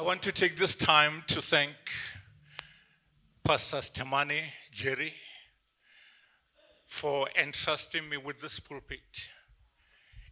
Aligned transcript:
I 0.00 0.02
want 0.02 0.22
to 0.22 0.32
take 0.32 0.56
this 0.56 0.74
time 0.74 1.24
to 1.26 1.42
thank 1.42 1.74
Pastor 3.44 3.82
Stemani 3.82 4.44
Jerry 4.72 5.12
for 6.86 7.28
entrusting 7.38 8.08
me 8.08 8.16
with 8.16 8.40
this 8.40 8.58
pulpit 8.60 9.28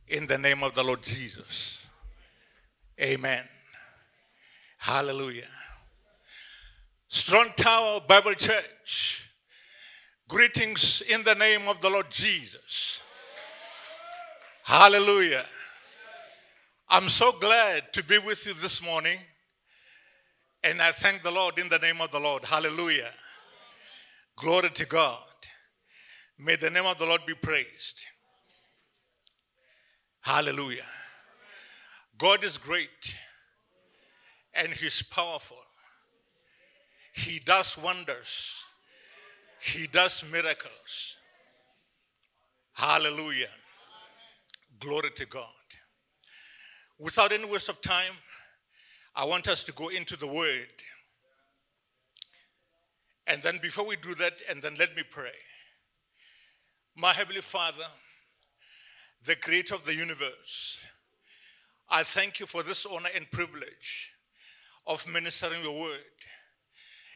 in 0.07 0.27
the 0.27 0.39
name 0.39 0.63
of 0.63 0.75
the 0.75 0.83
Lord 0.83 1.03
Jesus. 1.03 1.77
Amen. 2.99 3.45
Hallelujah. 4.79 5.51
Strong 7.09 7.49
Tower 7.59 8.01
Bible 8.09 8.37
Church, 8.37 9.29
greetings 10.29 11.03
in 11.11 11.25
the 11.25 11.35
name 11.35 11.69
of 11.69 11.79
the 11.83 11.91
Lord 11.91 12.11
Jesus. 12.11 13.03
Hallelujah. 14.65 15.45
I'm 16.89 17.11
so 17.11 17.33
glad 17.33 17.93
to 17.93 18.03
be 18.03 18.17
with 18.17 18.47
you 18.47 18.55
this 18.55 18.83
morning. 18.83 19.19
And 20.63 20.83
I 20.83 20.93
thank 20.93 21.23
the 21.23 21.31
Lord 21.31 21.59
in 21.59 21.69
the 21.69 21.79
name 21.79 22.01
of 22.01 22.11
the 22.11 22.19
Lord. 22.19 22.45
Hallelujah. 22.45 23.11
Glory 24.37 24.71
to 24.71 24.85
God. 24.85 25.19
May 26.39 26.57
the 26.57 26.71
name 26.71 26.87
of 26.87 26.99
the 26.99 27.07
Lord 27.07 27.23
be 27.27 27.35
praised. 27.35 28.01
Hallelujah. 30.21 30.85
God 32.19 32.45
is 32.45 32.59
great 32.59 33.15
and 34.55 34.73
He's 34.73 35.03
powerful. 35.03 35.57
He 37.13 37.39
does 37.41 37.77
wonders, 37.79 38.55
He 39.61 39.87
does 39.87 40.25
miracles. 40.31 41.17
Hallelujah. 42.73 43.49
Glory 44.79 45.11
to 45.17 45.27
God. 45.27 45.45
Without 46.99 47.33
any 47.33 47.45
waste 47.45 47.69
of 47.69 47.81
time, 47.81 48.13
I 49.19 49.25
want 49.25 49.49
us 49.49 49.65
to 49.65 49.73
go 49.73 49.89
into 49.89 50.17
the 50.17 50.29
Word. 50.29 50.69
And 53.27 53.43
then, 53.43 53.59
before 53.61 53.85
we 53.85 53.97
do 53.97 54.15
that, 54.15 54.35
and 54.49 54.63
then 54.63 54.77
let 54.79 54.95
me 54.95 55.03
pray. 55.11 55.35
My 56.97 57.13
Heavenly 57.13 57.41
Father, 57.41 57.87
the 59.27 59.35
Creator 59.35 59.75
of 59.75 59.85
the 59.85 59.95
universe, 59.95 60.79
I 61.91 62.05
thank 62.05 62.39
you 62.39 62.47
for 62.47 62.63
this 62.63 62.87
honor 62.87 63.11
and 63.13 63.29
privilege 63.33 64.13
of 64.87 65.05
ministering 65.09 65.65
your 65.65 65.81
word. 65.81 65.99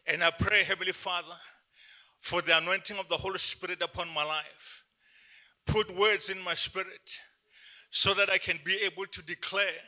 And 0.04 0.24
I 0.24 0.32
pray, 0.32 0.64
Heavenly 0.64 0.92
Father, 0.92 1.38
for 2.18 2.42
the 2.42 2.58
anointing 2.58 2.98
of 2.98 3.08
the 3.08 3.16
Holy 3.16 3.38
Spirit 3.38 3.80
upon 3.80 4.12
my 4.12 4.24
life. 4.24 4.82
Put 5.66 5.96
words 5.96 6.30
in 6.30 6.42
my 6.42 6.54
spirit 6.54 7.20
so 7.92 8.12
that 8.14 8.28
I 8.28 8.38
can 8.38 8.58
be 8.64 8.74
able 8.82 9.06
to 9.06 9.22
declare 9.22 9.82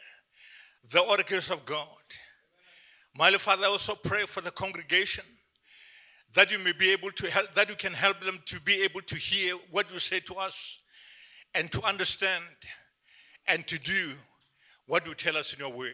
the 0.91 1.01
oracles 1.01 1.51
of 1.51 1.65
God. 1.65 1.87
My 3.17 3.31
Father, 3.33 3.65
I 3.65 3.69
also 3.69 3.95
pray 3.95 4.27
for 4.27 4.41
the 4.41 4.51
congregation 4.51 5.25
that 6.35 6.51
you 6.51 6.59
may 6.59 6.73
be 6.73 6.91
able 6.91 7.13
to 7.13 7.31
help, 7.31 7.55
that 7.55 7.69
you 7.69 7.77
can 7.77 7.93
help 7.93 8.21
them 8.21 8.41
to 8.47 8.61
be 8.61 8.83
able 8.83 9.03
to 9.03 9.15
hear 9.15 9.55
what 9.71 9.91
you 9.93 10.01
say 10.01 10.21
to 10.21 10.35
us 10.35 10.81
and 11.55 11.71
to 11.71 11.83
understand 11.83 12.45
and 13.47 13.67
to 13.69 13.79
do 13.79 14.13
what 14.87 15.07
you 15.07 15.15
tell 15.15 15.37
us 15.37 15.53
in 15.53 15.61
your 15.61 15.73
word. 15.73 15.93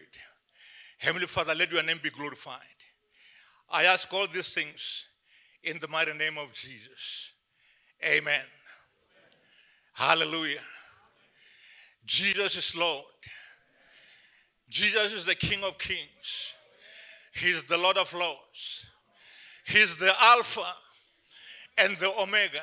Heavenly 0.99 1.27
Father, 1.27 1.55
let 1.55 1.71
your 1.71 1.83
name 1.83 2.01
be 2.03 2.11
glorified. 2.11 2.61
I 3.71 3.85
ask 3.85 4.13
all 4.13 4.27
these 4.27 4.49
things 4.49 5.07
in 5.63 5.79
the 5.79 5.89
mighty 5.89 6.13
name 6.15 6.39
of 6.39 6.53
Jesus. 6.53 7.31
Amen. 8.03 8.41
Hallelujah. 9.93 10.61
Jesus 12.07 12.57
is 12.57 12.75
Lord. 12.75 13.05
Jesus 14.71 15.13
is 15.13 15.25
the 15.25 15.35
King 15.35 15.65
of 15.65 15.77
Kings. 15.79 16.55
He's 17.35 17.63
the 17.65 17.77
Lord 17.77 17.97
of 17.97 18.15
Lords. 18.15 18.87
He's 19.67 19.97
the 19.97 20.13
Alpha 20.21 20.75
and 21.77 21.99
the 21.99 22.13
Omega, 22.21 22.63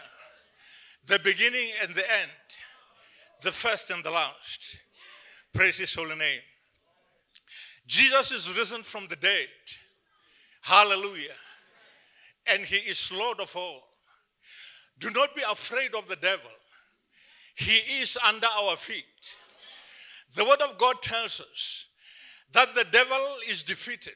the 1.06 1.20
beginning 1.20 1.70
and 1.82 1.94
the 1.94 2.10
end, 2.10 2.32
the 3.42 3.52
first 3.52 3.90
and 3.90 4.04
the 4.04 4.10
last. 4.10 4.78
Praise 5.54 5.78
His 5.78 5.94
holy 5.94 6.16
name. 6.16 6.40
Jesus 7.88 8.32
is 8.32 8.58
risen 8.58 8.84
from 8.84 9.08
the 9.08 9.16
dead. 9.16 9.48
Hallelujah. 10.62 11.36
And 12.46 12.64
He 12.64 12.78
is 12.78 13.12
Lord 13.12 13.40
of 13.42 13.54
all. 13.56 13.84
Do 15.00 15.10
not 15.12 15.36
be 15.36 15.42
afraid 15.50 15.94
of 15.94 16.08
the 16.08 16.16
devil, 16.16 16.52
He 17.56 17.78
is 18.02 18.18
under 18.26 18.48
our 18.48 18.78
feet. 18.78 19.04
The 20.36 20.46
Word 20.46 20.62
of 20.62 20.78
God 20.78 21.02
tells 21.02 21.42
us 21.42 21.87
that 22.54 22.74
the 22.76 22.86
devil 22.92 23.36
is 23.48 23.64
defeated, 23.64 24.16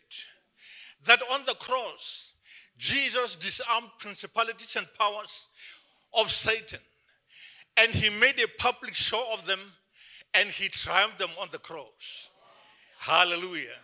that 1.05 1.21
on 1.31 1.41
the 1.45 1.55
cross, 1.55 2.33
Jesus 2.77 3.35
disarmed 3.35 3.89
principalities 3.99 4.75
and 4.75 4.87
powers 4.97 5.47
of 6.13 6.31
Satan, 6.31 6.79
and 7.77 7.91
he 7.91 8.09
made 8.09 8.39
a 8.39 8.47
public 8.59 8.95
show 8.95 9.23
of 9.33 9.45
them, 9.45 9.59
and 10.33 10.49
he 10.49 10.69
triumphed 10.69 11.19
them 11.19 11.31
on 11.39 11.49
the 11.51 11.59
cross. 11.59 12.29
Hallelujah. 12.99 13.79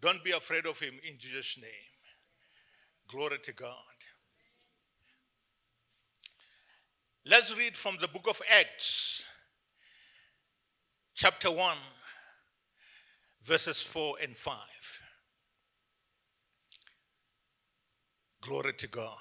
Don't 0.00 0.22
be 0.24 0.30
afraid 0.30 0.66
of 0.66 0.78
him 0.78 0.94
in 1.06 1.18
Jesus' 1.18 1.58
name. 1.60 1.70
Glory 3.08 3.38
to 3.44 3.52
God. 3.52 3.74
Let's 7.26 7.54
read 7.54 7.76
from 7.76 7.98
the 8.00 8.08
book 8.08 8.26
of 8.28 8.40
Acts, 8.50 9.24
chapter 11.14 11.50
1 11.50 11.76
verses 13.44 13.80
4 13.82 14.16
and 14.22 14.36
5. 14.36 14.56
Glory 18.42 18.72
to 18.74 18.86
God. 18.86 19.16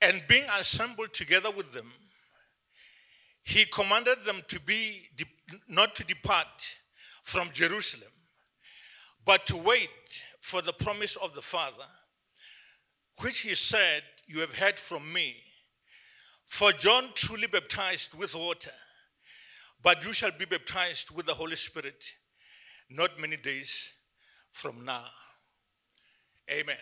And 0.00 0.22
being 0.28 0.44
assembled 0.58 1.14
together 1.14 1.50
with 1.50 1.72
them, 1.72 1.92
he 3.42 3.64
commanded 3.64 4.24
them 4.24 4.42
to 4.48 4.60
be 4.60 5.08
not 5.68 5.94
to 5.96 6.04
depart 6.04 6.46
from 7.22 7.50
Jerusalem, 7.52 8.12
but 9.24 9.46
to 9.46 9.56
wait 9.56 9.88
for 10.40 10.60
the 10.60 10.72
promise 10.72 11.16
of 11.16 11.34
the 11.34 11.42
Father, 11.42 11.88
which 13.20 13.40
he 13.40 13.54
said, 13.54 14.02
You 14.26 14.40
have 14.40 14.54
heard 14.54 14.78
from 14.78 15.12
me. 15.12 15.36
For 16.46 16.72
John 16.72 17.10
truly 17.14 17.46
baptized 17.46 18.14
with 18.14 18.34
water 18.34 18.72
but 19.84 20.02
you 20.02 20.14
shall 20.14 20.32
be 20.36 20.46
baptized 20.46 21.10
with 21.10 21.26
the 21.26 21.34
Holy 21.34 21.56
Spirit 21.56 22.02
not 22.90 23.20
many 23.20 23.36
days 23.36 23.90
from 24.50 24.84
now. 24.84 25.04
Amen. 26.50 26.76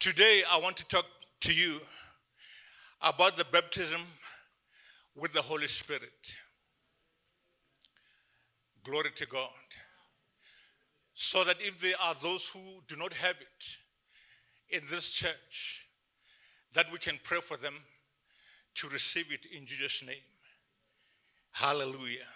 Today, 0.00 0.42
I 0.50 0.58
want 0.58 0.76
to 0.78 0.84
talk 0.86 1.04
to 1.42 1.52
you 1.52 1.80
about 3.00 3.36
the 3.36 3.44
baptism 3.52 4.00
with 5.14 5.32
the 5.32 5.42
Holy 5.42 5.68
Spirit. 5.68 6.34
Glory 8.84 9.10
to 9.14 9.26
God. 9.26 9.48
So 11.14 11.44
that 11.44 11.56
if 11.60 11.80
there 11.80 11.94
are 12.00 12.16
those 12.20 12.48
who 12.48 12.60
do 12.88 12.96
not 12.96 13.12
have 13.12 13.36
it 13.36 14.76
in 14.76 14.82
this 14.90 15.10
church, 15.10 15.86
that 16.74 16.90
we 16.90 16.98
can 16.98 17.20
pray 17.22 17.40
for 17.40 17.56
them 17.56 17.74
to 18.76 18.88
receive 18.88 19.26
it 19.30 19.46
in 19.56 19.66
Jesus' 19.66 20.02
name. 20.04 20.31
Hallelujah. 21.52 22.26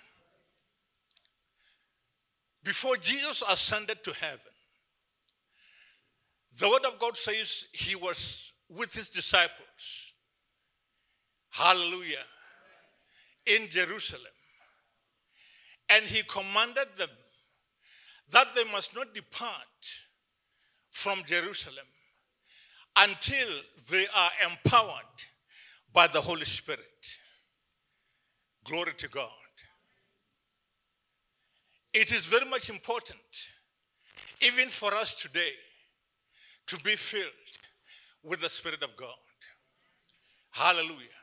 Before 2.62 2.96
Jesus 2.96 3.42
ascended 3.48 4.02
to 4.04 4.12
heaven, 4.12 4.40
the 6.58 6.68
Word 6.68 6.84
of 6.84 6.98
God 6.98 7.16
says 7.16 7.64
he 7.72 7.94
was 7.94 8.52
with 8.68 8.94
his 8.94 9.08
disciples. 9.08 10.12
Hallelujah. 11.50 12.24
In 13.46 13.68
Jerusalem. 13.68 14.22
And 15.88 16.04
he 16.04 16.22
commanded 16.24 16.88
them 16.98 17.10
that 18.30 18.48
they 18.54 18.64
must 18.64 18.94
not 18.94 19.14
depart 19.14 19.52
from 20.90 21.22
Jerusalem 21.26 21.86
until 22.96 23.48
they 23.90 24.06
are 24.14 24.30
empowered 24.50 25.16
by 25.92 26.06
the 26.06 26.20
Holy 26.20 26.44
Spirit. 26.44 26.80
Glory 28.66 28.94
to 28.98 29.08
God. 29.08 29.30
It 31.94 32.12
is 32.12 32.26
very 32.26 32.44
much 32.44 32.68
important, 32.68 33.18
even 34.40 34.68
for 34.68 34.92
us 34.94 35.14
today, 35.14 35.52
to 36.66 36.76
be 36.80 36.96
filled 36.96 37.30
with 38.22 38.40
the 38.40 38.50
Spirit 38.50 38.82
of 38.82 38.90
God. 38.96 39.14
Hallelujah. 40.50 41.22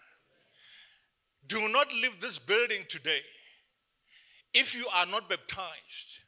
Do 1.48 1.68
not 1.68 1.92
leave 1.92 2.22
this 2.22 2.40
building 2.40 2.86
today 2.88 3.22
if 4.54 4.74
you 4.74 4.88
are 4.94 5.06
not 5.06 5.30
baptized 5.30 6.22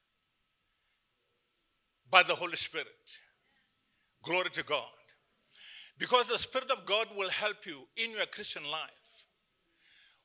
by 2.10 2.24
the 2.24 2.36
Holy 2.36 2.58
Spirit. 2.58 2.88
Glory 4.24 4.50
to 4.52 4.64
God. 4.64 4.84
Because 5.98 6.28
the 6.28 6.40
Spirit 6.40 6.70
of 6.72 6.86
God 6.86 7.08
will 7.16 7.30
help 7.30 7.66
you 7.66 7.84
in 7.96 8.12
your 8.12 8.26
Christian 8.26 8.66
life. 8.66 9.05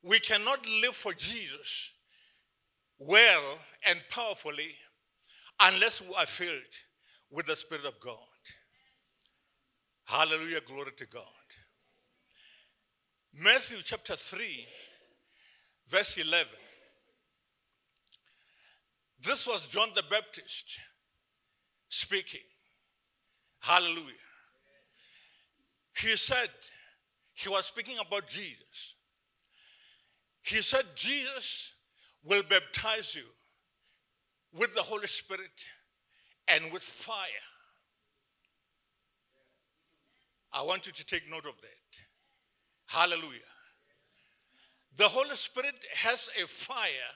We 0.03 0.19
cannot 0.21 0.67
live 0.67 0.97
for 0.97 1.13
Jesus 1.13 1.91
well 2.99 3.59
and 3.87 4.01
powerfully 4.11 4.75
unless 5.61 6.01
we 6.01 6.15
are 6.15 6.27
filled 6.27 6.75
with 7.31 7.47
the 7.47 7.57
Spirit 7.57 7.85
of 7.85 7.95
God. 8.01 8.17
Hallelujah, 10.05 10.61
glory 10.67 10.93
to 10.97 11.07
God. 11.07 11.25
Matthew 13.33 13.79
chapter 13.85 14.17
3, 14.17 14.67
verse 15.89 16.17
11. 16.17 16.49
This 19.23 19.47
was 19.47 19.67
John 19.67 19.91
the 19.95 20.03
Baptist 20.11 20.79
speaking. 21.89 22.41
Hallelujah. 23.61 24.15
He 25.97 26.17
said, 26.17 26.49
he 27.35 27.49
was 27.49 27.67
speaking 27.67 27.99
about 27.99 28.27
Jesus. 28.27 28.95
He 30.51 30.63
said, 30.63 30.85
Jesus 30.97 31.71
will 32.25 32.43
baptize 32.43 33.15
you 33.15 33.23
with 34.53 34.75
the 34.75 34.83
Holy 34.83 35.07
Spirit 35.07 35.53
and 36.49 36.73
with 36.73 36.83
fire. 36.83 37.47
I 40.53 40.63
want 40.63 40.87
you 40.87 40.93
to 40.93 41.07
take 41.07 41.31
note 41.31 41.47
of 41.47 41.55
that. 41.61 42.01
Hallelujah. 42.87 43.39
The 44.97 45.07
Holy 45.07 45.37
Spirit 45.37 45.77
has 45.95 46.29
a 46.43 46.49
fire 46.49 47.15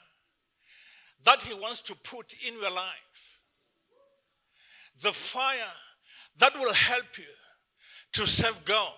that 1.25 1.43
He 1.43 1.55
wants 1.55 1.83
to 1.83 1.97
put 1.97 2.33
in 2.47 2.55
your 2.55 2.71
life. 2.71 3.41
The 5.03 5.13
fire 5.13 5.75
that 6.39 6.55
will 6.55 6.73
help 6.73 7.19
you 7.19 7.25
to 8.13 8.27
serve 8.27 8.65
God. 8.65 8.93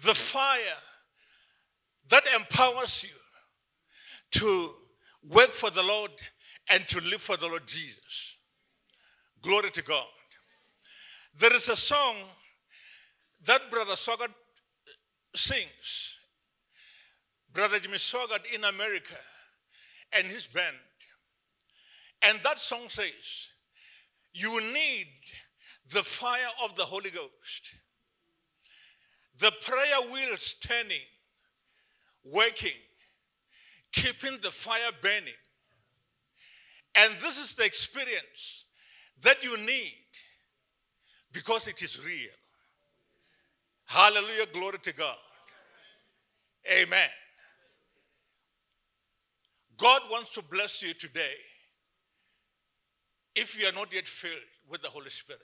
The 0.00 0.14
fire 0.14 0.78
that 2.12 2.24
empowers 2.36 3.04
you 3.04 4.38
to 4.38 4.74
work 5.30 5.54
for 5.54 5.70
the 5.70 5.82
Lord 5.82 6.10
and 6.68 6.86
to 6.88 7.00
live 7.00 7.22
for 7.22 7.38
the 7.38 7.46
Lord 7.46 7.66
Jesus. 7.66 8.36
Glory 9.40 9.70
to 9.70 9.80
God. 9.80 10.04
There 11.38 11.54
is 11.54 11.70
a 11.70 11.76
song 11.76 12.16
that 13.46 13.62
Brother 13.70 13.92
Swaggart 13.92 14.24
uh, 14.24 14.92
sings. 15.34 16.18
Brother 17.50 17.78
Jimmy 17.78 17.96
Swaggart 17.96 18.44
in 18.54 18.64
America 18.64 19.16
and 20.12 20.26
his 20.26 20.46
band. 20.46 20.76
And 22.20 22.40
that 22.44 22.60
song 22.60 22.88
says, 22.88 23.48
You 24.34 24.60
need 24.60 25.08
the 25.90 26.02
fire 26.02 26.52
of 26.62 26.76
the 26.76 26.84
Holy 26.84 27.10
Ghost, 27.10 27.70
the 29.38 29.50
prayer 29.62 30.12
wheels 30.12 30.56
turning, 30.60 31.00
working, 32.24 32.78
keeping 33.92 34.38
the 34.42 34.50
fire 34.50 34.90
burning. 35.00 35.32
And 36.94 37.14
this 37.20 37.38
is 37.38 37.54
the 37.54 37.64
experience 37.64 38.64
that 39.22 39.42
you 39.42 39.56
need 39.56 39.94
because 41.32 41.66
it 41.66 41.82
is 41.82 41.98
real. 42.04 42.30
Hallelujah, 43.86 44.46
glory 44.52 44.78
to 44.82 44.92
God. 44.92 45.16
Amen. 46.70 47.08
God 49.76 50.02
wants 50.10 50.32
to 50.34 50.42
bless 50.42 50.82
you 50.82 50.94
today 50.94 51.34
if 53.34 53.58
you 53.58 53.66
are 53.66 53.72
not 53.72 53.92
yet 53.92 54.06
filled 54.06 54.34
with 54.68 54.82
the 54.82 54.88
Holy 54.88 55.10
Spirit. 55.10 55.40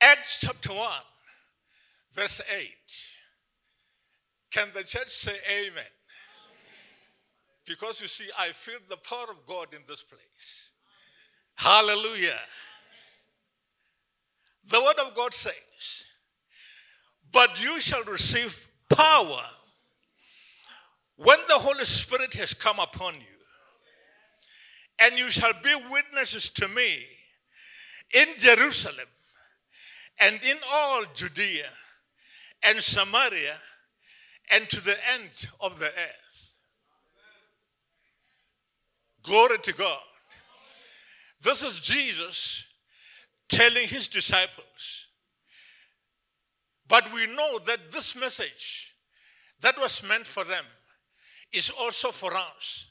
Acts 0.00 0.38
chapter 0.40 0.72
1, 0.72 0.88
verse 2.14 2.40
8. 2.50 2.68
Can 4.56 4.68
the 4.72 4.84
church 4.84 5.10
say 5.10 5.36
amen? 5.50 5.68
amen? 5.68 5.84
Because 7.66 8.00
you 8.00 8.08
see, 8.08 8.24
I 8.38 8.52
feel 8.52 8.78
the 8.88 8.96
power 8.96 9.26
of 9.28 9.46
God 9.46 9.74
in 9.74 9.80
this 9.86 10.02
place. 10.02 10.70
Hallelujah. 11.56 12.38
The 14.70 14.80
word 14.80 14.98
of 15.06 15.14
God 15.14 15.34
says, 15.34 15.52
But 17.30 17.62
you 17.62 17.80
shall 17.80 18.02
receive 18.04 18.66
power 18.88 19.44
when 21.16 21.38
the 21.48 21.58
Holy 21.58 21.84
Spirit 21.84 22.32
has 22.36 22.54
come 22.54 22.78
upon 22.78 23.16
you, 23.16 23.36
and 24.98 25.18
you 25.18 25.28
shall 25.28 25.52
be 25.62 25.74
witnesses 25.90 26.48
to 26.48 26.66
me 26.68 27.00
in 28.14 28.28
Jerusalem 28.38 29.08
and 30.18 30.40
in 30.42 30.56
all 30.72 31.04
Judea 31.14 31.68
and 32.62 32.82
Samaria 32.82 33.56
and 34.50 34.68
to 34.70 34.80
the 34.80 34.96
end 35.12 35.30
of 35.60 35.78
the 35.78 35.86
earth. 35.86 36.52
Glory 39.22 39.58
to 39.58 39.72
God. 39.72 39.98
This 41.42 41.62
is 41.62 41.80
Jesus 41.80 42.64
telling 43.48 43.88
his 43.88 44.08
disciples. 44.08 45.06
But 46.88 47.12
we 47.12 47.26
know 47.26 47.58
that 47.66 47.92
this 47.92 48.14
message 48.14 48.94
that 49.60 49.76
was 49.78 50.02
meant 50.02 50.26
for 50.26 50.44
them 50.44 50.64
is 51.52 51.70
also 51.70 52.10
for 52.12 52.34
us 52.34 52.86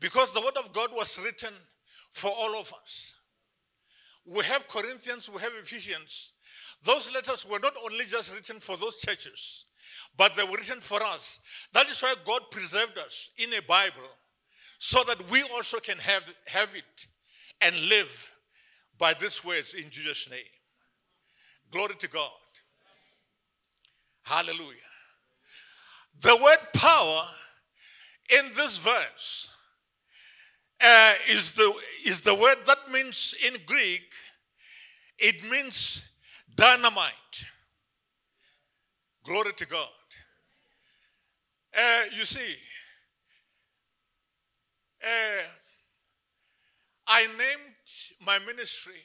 because 0.00 0.32
the 0.32 0.40
word 0.40 0.56
of 0.56 0.72
God 0.72 0.90
was 0.92 1.18
written 1.18 1.54
for 2.10 2.30
all 2.30 2.56
of 2.56 2.72
us. 2.72 3.12
We 4.24 4.44
have 4.44 4.68
Corinthians, 4.68 5.28
we 5.28 5.40
have 5.40 5.52
Ephesians. 5.60 6.32
Those 6.82 7.12
letters 7.12 7.46
were 7.48 7.58
not 7.58 7.74
only 7.84 8.04
just 8.04 8.32
written 8.32 8.60
for 8.60 8.76
those 8.76 8.96
churches, 8.96 9.64
but 10.18 10.34
they 10.36 10.42
were 10.42 10.56
written 10.56 10.80
for 10.80 11.02
us. 11.02 11.38
That 11.72 11.88
is 11.88 12.02
why 12.02 12.14
God 12.26 12.42
preserved 12.50 12.98
us 12.98 13.30
in 13.38 13.54
a 13.54 13.62
Bible 13.62 14.10
so 14.78 15.04
that 15.04 15.30
we 15.30 15.42
also 15.42 15.78
can 15.78 15.96
have, 15.98 16.24
have 16.46 16.68
it 16.74 17.06
and 17.60 17.76
live 17.88 18.32
by 18.98 19.14
these 19.14 19.44
words 19.44 19.74
in 19.74 19.90
Jesus' 19.90 20.28
name. 20.28 20.40
Glory 21.70 21.94
to 22.00 22.08
God. 22.08 22.30
Hallelujah. 24.22 24.76
The 26.20 26.36
word 26.36 26.58
power 26.74 27.24
in 28.28 28.50
this 28.56 28.78
verse 28.78 29.48
uh, 30.80 31.14
is, 31.28 31.52
the, 31.52 31.72
is 32.04 32.20
the 32.22 32.34
word 32.34 32.58
that 32.66 32.90
means 32.90 33.34
in 33.46 33.56
Greek, 33.66 34.02
it 35.18 35.48
means 35.48 36.02
dynamite. 36.56 37.12
Glory 39.24 39.52
to 39.54 39.66
God. 39.66 39.88
Uh, 41.76 42.04
you 42.16 42.24
see, 42.24 42.56
uh, 45.02 45.42
I 47.06 47.26
named 47.26 47.76
my 48.24 48.38
ministry 48.40 49.02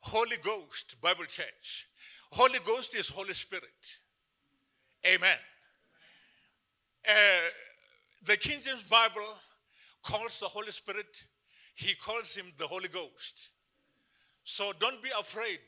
Holy 0.00 0.36
Ghost 0.42 0.96
Bible 1.00 1.24
Church. 1.24 1.88
Holy 2.30 2.58
Ghost 2.64 2.94
is 2.94 3.08
Holy 3.08 3.34
Spirit. 3.34 3.64
Amen. 5.04 5.36
Uh, 7.08 7.12
the 8.24 8.36
King 8.36 8.58
James 8.64 8.82
Bible 8.82 9.34
calls 10.02 10.38
the 10.40 10.46
Holy 10.46 10.72
Spirit, 10.72 11.06
he 11.74 11.94
calls 11.94 12.34
him 12.34 12.46
the 12.58 12.66
Holy 12.66 12.88
Ghost. 12.88 13.50
So 14.44 14.72
don't 14.78 15.02
be 15.02 15.10
afraid. 15.18 15.58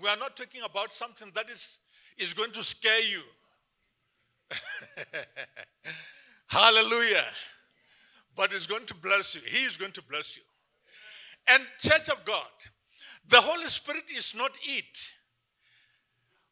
We 0.00 0.08
are 0.08 0.16
not 0.16 0.36
talking 0.36 0.62
about 0.62 0.92
something 0.92 1.32
that 1.34 1.50
is, 1.50 1.78
is 2.16 2.32
going 2.32 2.52
to 2.52 2.62
scare 2.62 3.00
you. 3.00 3.22
Hallelujah. 6.46 7.24
But 8.36 8.52
it's 8.52 8.66
going 8.66 8.86
to 8.86 8.94
bless 8.94 9.34
you. 9.34 9.40
He 9.46 9.64
is 9.64 9.76
going 9.76 9.92
to 9.92 10.02
bless 10.02 10.36
you. 10.36 10.42
And, 11.48 11.62
Church 11.80 12.08
of 12.08 12.24
God, 12.24 12.46
the 13.28 13.40
Holy 13.40 13.68
Spirit 13.68 14.04
is 14.16 14.34
not 14.36 14.52
it. 14.62 15.12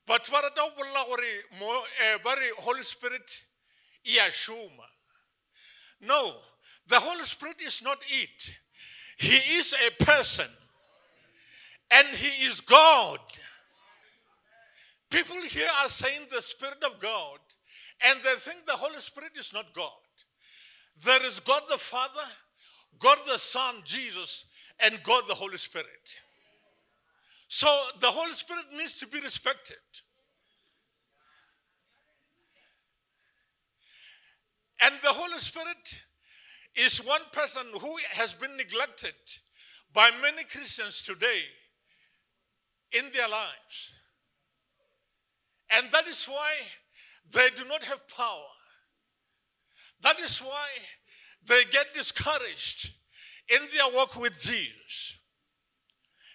But 0.07 0.27
what 0.31 0.45
eh, 0.45 2.19
Holy 2.57 2.83
Spirit 2.83 3.31
Yashuma. 4.07 4.89
No, 6.01 6.37
the 6.89 6.99
Holy 6.99 7.25
Spirit 7.25 7.57
is 7.65 7.83
not 7.83 7.99
it. 8.09 8.55
He 9.19 9.37
is 9.59 9.75
a 9.75 10.05
person. 10.05 10.47
And 11.91 12.09
he 12.09 12.47
is 12.47 12.61
God. 12.61 13.19
People 15.11 15.37
here 15.43 15.69
are 15.83 15.89
saying 15.89 16.23
the 16.31 16.43
Spirit 16.43 16.83
of 16.85 17.01
God, 17.01 17.39
and 18.05 18.21
they 18.25 18.39
think 18.39 18.67
the 18.67 18.73
Holy 18.73 19.01
Spirit 19.01 19.33
is 19.39 19.53
not 19.53 19.75
God. 19.75 19.91
There 21.05 21.25
is 21.25 21.41
God 21.41 21.63
the 21.69 21.79
Father, 21.79 22.27
God 22.99 23.19
the 23.27 23.39
Son, 23.39 23.77
Jesus, 23.85 24.45
and 24.81 24.99
God 25.03 25.25
the 25.29 25.35
Holy 25.35 25.59
Spirit. 25.59 25.87
So 27.49 27.67
the 28.01 28.11
Holy 28.11 28.35
Spirit 28.35 28.67
needs 28.77 28.99
to 28.99 29.07
be 29.07 29.21
respected. 29.21 29.77
And 34.81 34.95
the 35.03 35.13
Holy 35.13 35.41
Spirit 35.41 35.99
is 36.77 37.05
one 37.05 37.23
person 37.33 37.63
who 37.81 37.97
has 38.13 38.33
been 38.33 38.57
neglected 38.57 39.15
by 39.93 40.11
many 40.23 40.45
Christians 40.45 41.03
today 41.03 41.41
in 42.93 43.11
their 43.13 43.29
lives. 43.29 43.93
And 45.71 45.91
that 45.93 46.07
is 46.07 46.25
why 46.27 46.53
they 47.33 47.49
do 47.57 47.65
not 47.65 47.83
have 47.85 48.07
power. 48.09 48.49
That 50.03 50.19
is 50.21 50.39
why 50.39 50.69
they 51.47 51.65
get 51.71 51.95
discouraged 51.95 52.91
in 53.49 53.61
their 53.75 53.95
walk 53.95 54.17
with 54.17 54.39
Jesus 54.39 55.19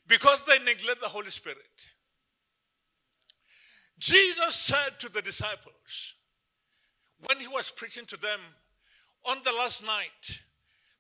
because 0.08 0.40
they 0.48 0.60
neglect 0.60 1.02
the 1.02 1.08
Holy 1.08 1.30
Spirit. 1.30 1.58
Jesus 4.00 4.56
said 4.56 5.00
to 5.00 5.10
the 5.10 5.22
disciples 5.22 6.16
when 7.28 7.40
he 7.40 7.48
was 7.48 7.72
preaching 7.72 8.06
to 8.08 8.18
them 8.18 8.40
on 9.26 9.38
the 9.46 9.52
last 9.52 9.84
night 9.84 10.40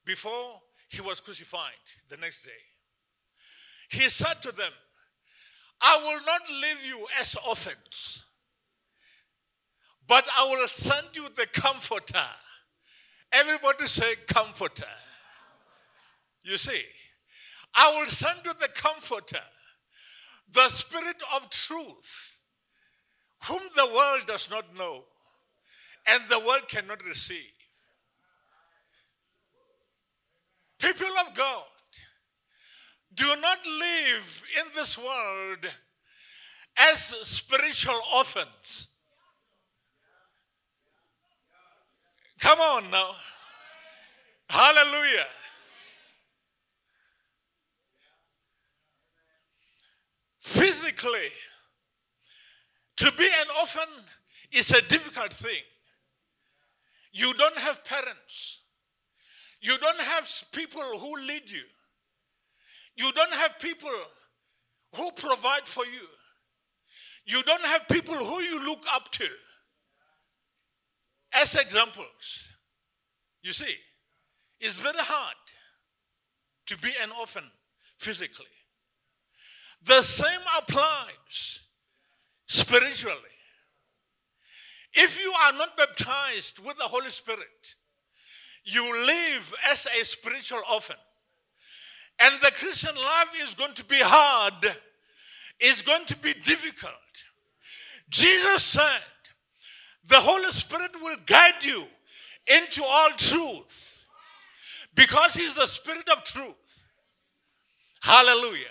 before 0.06 0.62
he 0.88 1.02
was 1.02 1.20
crucified 1.20 1.72
the 2.10 2.18
next 2.18 2.44
day, 2.44 2.52
he 3.90 4.10
said 4.10 4.42
to 4.42 4.52
them, 4.52 4.72
I 5.82 5.98
will 5.98 6.26
not 6.26 6.42
leave 6.50 6.86
you 6.88 7.06
as 7.20 7.36
orphans, 7.48 8.23
but 10.08 10.26
I 10.38 10.46
will 10.46 10.68
send 10.68 11.08
you 11.14 11.28
the 11.36 11.48
comforter. 11.48 12.26
Everybody 13.32 13.88
say, 13.88 14.16
comforter. 14.28 14.86
You 16.44 16.58
see, 16.58 16.84
I 17.74 17.98
will 17.98 18.08
send 18.08 18.40
you 18.46 18.52
the 18.60 18.68
comforter, 18.68 19.44
the 20.52 20.70
spirit 20.70 21.16
of 21.36 21.50
truth, 21.50 22.38
whom 23.46 23.62
the 23.76 23.88
world 23.88 24.22
does 24.28 24.50
not 24.50 24.76
know 24.78 25.04
and 26.06 26.22
the 26.30 26.40
world 26.40 26.68
cannot 26.68 27.04
receive. 27.06 27.40
People 30.80 31.08
of 31.26 31.34
God, 31.36 31.64
do 33.16 33.26
not 33.26 33.60
live 33.66 34.44
in 34.60 34.66
this 34.76 34.98
world 34.98 35.66
as 36.78 36.98
spiritual 37.24 38.00
orphans. 38.16 38.88
Come 42.44 42.60
on 42.60 42.92
now. 42.92 43.12
Hallelujah. 44.50 45.28
Physically, 50.42 51.30
to 52.98 53.14
be 53.14 53.24
an 53.24 53.48
orphan 53.62 53.88
is 54.52 54.72
a 54.72 54.82
difficult 54.82 55.32
thing. 55.32 55.64
You 57.14 57.34
don't 57.34 57.58
have 57.58 57.86
parents. 57.86 58.60
You 59.62 59.78
don't 59.78 60.02
have 60.02 60.30
people 60.52 61.00
who 61.00 61.16
lead 61.26 61.50
you. 61.50 61.64
You 62.98 63.14
don't 63.14 63.32
have 63.32 63.58
people 63.58 63.90
who 64.98 65.12
provide 65.12 65.66
for 65.66 65.86
you. 65.86 66.08
You 67.26 67.42
don't 67.44 67.64
have 67.64 67.88
people 67.88 68.16
who 68.16 68.42
you 68.42 68.60
look 68.66 68.84
up 68.94 69.14
to 69.14 69.30
as 71.34 71.56
examples. 71.56 72.44
You 73.42 73.54
see, 73.54 73.76
it's 74.60 74.80
very 74.80 74.98
hard 75.00 75.36
to 76.68 76.78
be 76.78 76.92
an 77.02 77.12
orphan 77.20 77.44
physically. 77.98 78.46
The 79.86 80.02
same 80.02 80.40
applies 80.58 81.60
spiritually. 82.48 83.18
If 84.94 85.20
you 85.20 85.34
are 85.46 85.54
not 85.54 85.76
baptized 85.76 86.60
with 86.60 86.78
the 86.78 86.84
Holy 86.84 87.10
Spirit, 87.10 87.76
you 88.64 89.06
live 89.06 89.54
as 89.70 89.88
a 90.00 90.06
spiritual 90.06 90.62
orphan. 90.72 90.96
And 92.20 92.36
the 92.42 92.52
Christian 92.52 92.96
life 92.96 93.30
is 93.42 93.56
going 93.56 93.74
to 93.74 93.84
be 93.84 94.00
hard, 94.00 94.76
it's 95.60 95.82
going 95.82 96.06
to 96.06 96.18
be 96.18 96.34
difficult. 96.34 96.94
Jesus 98.10 98.64
said, 98.64 99.02
The 100.08 100.20
Holy 100.20 100.52
Spirit 100.52 100.92
will 101.02 101.18
guide 101.26 101.64
you 101.64 101.86
into 102.48 102.84
all 102.84 103.12
truth 103.18 104.06
because 104.96 105.34
He's 105.34 105.56
the 105.56 105.68
Spirit 105.68 106.10
of 106.10 106.24
truth. 106.24 106.84
Hallelujah. 108.02 108.66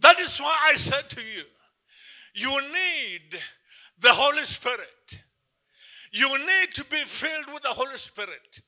That 0.00 0.18
is 0.18 0.38
why 0.38 0.56
I 0.72 0.76
said 0.76 1.10
to 1.10 1.20
you, 1.20 1.44
you 2.34 2.50
need 2.50 3.38
the 4.00 4.12
Holy 4.12 4.44
Spirit. 4.44 5.20
You 6.12 6.28
need 6.38 6.74
to 6.74 6.84
be 6.84 7.04
filled 7.04 7.52
with 7.52 7.62
the 7.62 7.68
Holy 7.68 7.98
Spirit 7.98 8.62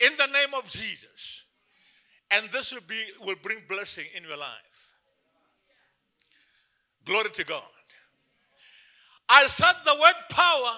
in 0.00 0.12
the 0.16 0.26
name 0.26 0.54
of 0.56 0.68
Jesus. 0.68 1.44
And 2.30 2.48
this 2.50 2.72
will, 2.72 2.80
be, 2.88 3.00
will 3.24 3.36
bring 3.42 3.58
blessing 3.68 4.06
in 4.16 4.24
your 4.24 4.38
life. 4.38 4.48
Glory 7.04 7.30
to 7.30 7.44
God. 7.44 7.62
I 9.28 9.46
said 9.48 9.74
the 9.84 9.94
word 9.94 10.14
power 10.30 10.76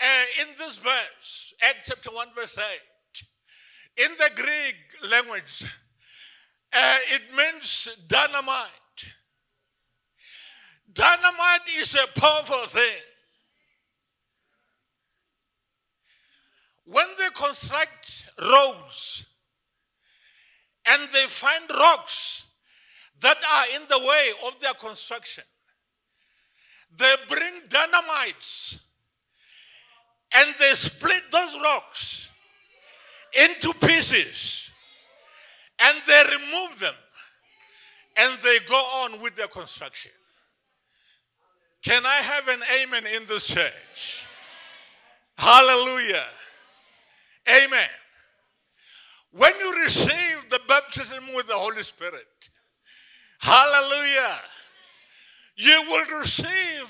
uh, 0.00 0.42
in 0.42 0.48
this 0.58 0.78
verse, 0.78 1.54
Acts 1.62 1.88
chapter 1.88 2.10
1, 2.10 2.28
verse 2.34 2.56
8. 2.56 4.04
In 4.04 4.12
the 4.18 4.30
Greek 4.34 5.10
language, 5.10 5.64
uh, 6.72 6.96
it 7.12 7.22
means 7.36 7.88
dynamite. 8.06 8.70
Dynamite 10.92 11.68
is 11.78 11.94
a 11.94 12.18
powerful 12.18 12.66
thing. 12.66 13.02
When 16.84 17.06
they 17.18 17.28
construct 17.34 18.26
roads 18.40 19.26
and 20.86 21.08
they 21.12 21.26
find 21.26 21.70
rocks 21.70 22.44
that 23.20 23.36
are 23.36 23.64
in 23.76 23.82
the 23.88 23.98
way 23.98 24.30
of 24.46 24.58
their 24.60 24.74
construction, 24.74 25.44
they 26.96 27.14
bring 27.28 27.52
dynamites 27.68 28.80
and 30.34 30.54
they 30.58 30.74
split 30.74 31.22
those 31.30 31.56
rocks 31.62 32.28
into 33.38 33.72
pieces 33.74 34.70
and 35.78 35.98
they 36.06 36.22
remove 36.30 36.78
them 36.78 36.94
and 38.16 38.38
they 38.42 38.58
go 38.68 38.76
on 38.76 39.20
with 39.20 39.36
their 39.36 39.48
construction. 39.48 40.12
Can 41.82 42.04
I 42.04 42.16
have 42.16 42.48
an 42.48 42.60
amen 42.80 43.06
in 43.06 43.26
this 43.26 43.46
church? 43.46 44.26
Hallelujah. 45.36 46.26
Amen. 47.48 47.88
When 49.32 49.52
you 49.58 49.80
receive 49.80 50.50
the 50.50 50.60
baptism 50.68 51.34
with 51.34 51.46
the 51.46 51.54
Holy 51.54 51.82
Spirit, 51.82 52.26
hallelujah, 53.38 54.38
you 55.56 55.82
will 55.88 56.18
receive 56.18 56.84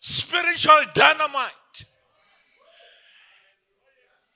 spiritual 0.00 0.82
dynamite. 0.94 1.50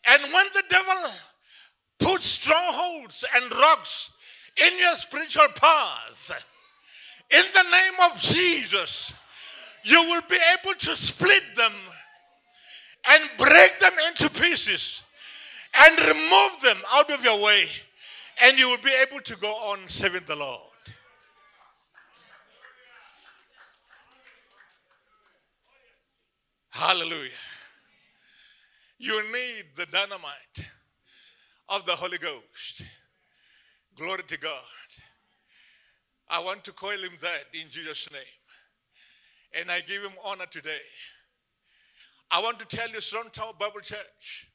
And 0.06 0.32
when 0.32 0.46
the 0.52 0.62
devil 0.68 1.10
puts 1.98 2.26
strongholds 2.26 3.24
and 3.34 3.52
rocks 3.52 4.10
in 4.56 4.78
your 4.78 4.96
spiritual 4.96 5.48
path, 5.54 6.42
in 7.30 7.44
the 7.54 7.62
name 7.62 8.10
of 8.10 8.20
Jesus, 8.20 9.12
you 9.82 10.02
will 10.02 10.22
be 10.28 10.38
able 10.58 10.74
to 10.78 10.96
split 10.96 11.42
them 11.56 11.72
and 13.08 13.30
break 13.38 13.78
them 13.80 13.92
into 14.08 14.28
pieces 14.30 15.02
and 15.74 15.98
remove 15.98 16.60
them 16.62 16.78
out 16.92 17.10
of 17.10 17.24
your 17.24 17.40
way, 17.42 17.66
and 18.42 18.58
you 18.58 18.68
will 18.68 18.78
be 18.78 18.92
able 18.92 19.20
to 19.20 19.36
go 19.36 19.52
on 19.52 19.80
serving 19.88 20.22
the 20.26 20.36
Lord. 20.36 20.60
Hallelujah. 26.70 27.30
You 29.04 29.22
need 29.30 29.66
the 29.76 29.84
dynamite 29.84 30.64
of 31.68 31.84
the 31.84 31.94
Holy 31.94 32.16
Ghost. 32.16 32.80
Glory 33.98 34.22
to 34.26 34.38
God. 34.38 34.88
I 36.26 36.38
want 36.38 36.64
to 36.64 36.72
call 36.72 36.92
him 36.92 37.12
that 37.20 37.42
in 37.52 37.68
Jesus' 37.68 38.08
name. 38.10 39.60
And 39.60 39.70
I 39.70 39.82
give 39.82 40.00
him 40.00 40.14
honor 40.24 40.46
today. 40.50 40.86
I 42.30 42.42
want 42.42 42.58
to 42.60 42.64
tell 42.64 42.88
you, 42.88 42.98
Strong 43.02 43.28
Tower 43.34 43.52
Bible 43.60 43.82
Church, 43.82 44.48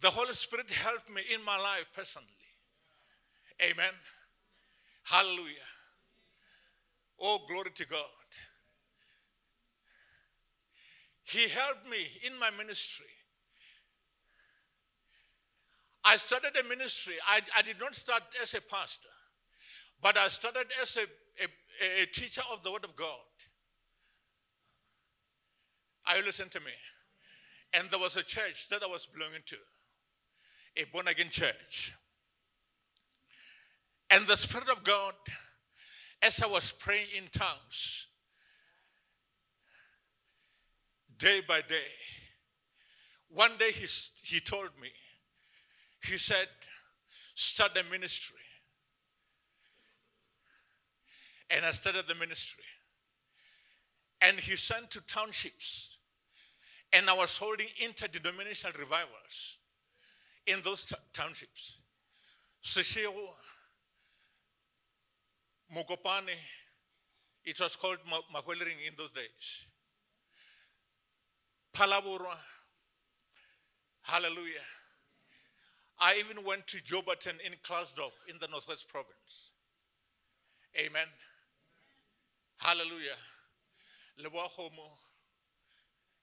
the 0.00 0.08
Holy 0.08 0.32
Spirit 0.32 0.70
helped 0.70 1.10
me 1.10 1.20
in 1.34 1.44
my 1.44 1.58
life 1.58 1.84
personally. 1.94 2.26
Amen. 3.62 3.92
Hallelujah. 5.02 5.68
Oh, 7.20 7.40
glory 7.46 7.72
to 7.74 7.86
God. 7.86 8.00
He 11.24 11.48
helped 11.48 11.86
me 11.86 11.98
in 12.24 12.38
my 12.40 12.48
ministry. 12.48 13.04
I 16.06 16.16
started 16.18 16.56
a 16.56 16.68
ministry. 16.68 17.14
I, 17.28 17.40
I 17.58 17.62
did 17.62 17.80
not 17.80 17.96
start 17.96 18.22
as 18.40 18.54
a 18.54 18.60
pastor, 18.60 19.08
but 20.00 20.16
I 20.16 20.28
started 20.28 20.66
as 20.80 20.96
a, 20.96 21.02
a, 21.42 22.02
a 22.02 22.06
teacher 22.06 22.42
of 22.52 22.62
the 22.62 22.70
Word 22.70 22.84
of 22.84 22.94
God. 22.94 23.08
Are 26.06 26.18
you 26.18 26.24
listening 26.24 26.50
to 26.50 26.60
me? 26.60 26.70
And 27.72 27.90
there 27.90 27.98
was 27.98 28.16
a 28.16 28.22
church 28.22 28.68
that 28.70 28.84
I 28.84 28.86
was 28.86 29.06
belonging 29.12 29.42
to, 29.46 29.56
a 30.80 30.84
born 30.92 31.08
again 31.08 31.30
church. 31.30 31.92
And 34.08 34.28
the 34.28 34.36
Spirit 34.36 34.68
of 34.68 34.84
God, 34.84 35.14
as 36.22 36.40
I 36.40 36.46
was 36.46 36.72
praying 36.78 37.08
in 37.18 37.24
tongues, 37.32 38.06
day 41.18 41.42
by 41.46 41.62
day, 41.62 41.90
One 43.28 43.58
day 43.58 43.72
he, 43.72 43.86
he 44.22 44.40
told 44.40 44.70
me, 44.80 44.88
he 46.02 46.18
said, 46.18 46.48
start 47.34 47.72
a 47.76 47.90
ministry. 47.90 48.36
And 51.50 51.64
I 51.64 51.72
started 51.72 52.06
the 52.08 52.14
ministry. 52.14 52.64
And 54.20 54.38
he 54.38 54.56
sent 54.56 54.90
to 54.92 55.00
townships. 55.02 55.90
And 56.92 57.10
I 57.10 57.12
was 57.12 57.36
holding 57.36 57.68
interdenominational 57.82 58.72
revivals 58.78 59.58
in 60.46 60.60
those 60.64 60.84
t- 60.84 60.94
townships. 61.12 61.74
Seshego, 62.64 63.28
Mokopane, 65.74 66.34
it 67.44 67.60
was 67.60 67.76
called 67.76 67.98
Ma- 68.08 68.22
Mahwelereng 68.34 68.86
in 68.86 68.94
those 68.96 69.10
days. 69.10 69.66
Phalaborwa, 71.74 72.36
hallelujah. 74.02 74.64
I 75.98 76.16
even 76.16 76.44
went 76.44 76.66
to 76.68 76.78
Jouberton 76.78 77.40
in 77.44 77.52
Klerksdorp 77.64 78.12
in 78.28 78.36
the 78.40 78.48
Northwest 78.48 78.88
Province. 78.88 79.50
Amen. 80.78 81.06
Hallelujah. 82.58 83.16
Lebowakgomo, 84.22 84.90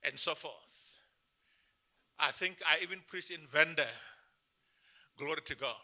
and 0.04 0.20
so 0.20 0.36
forth. 0.36 0.54
I 2.20 2.32
think 2.32 2.58
I 2.66 2.82
even 2.84 3.00
preached 3.08 3.32
in 3.32 3.48
Venda. 3.52 3.88
Glory 5.18 5.42
to 5.46 5.56
God. 5.56 5.76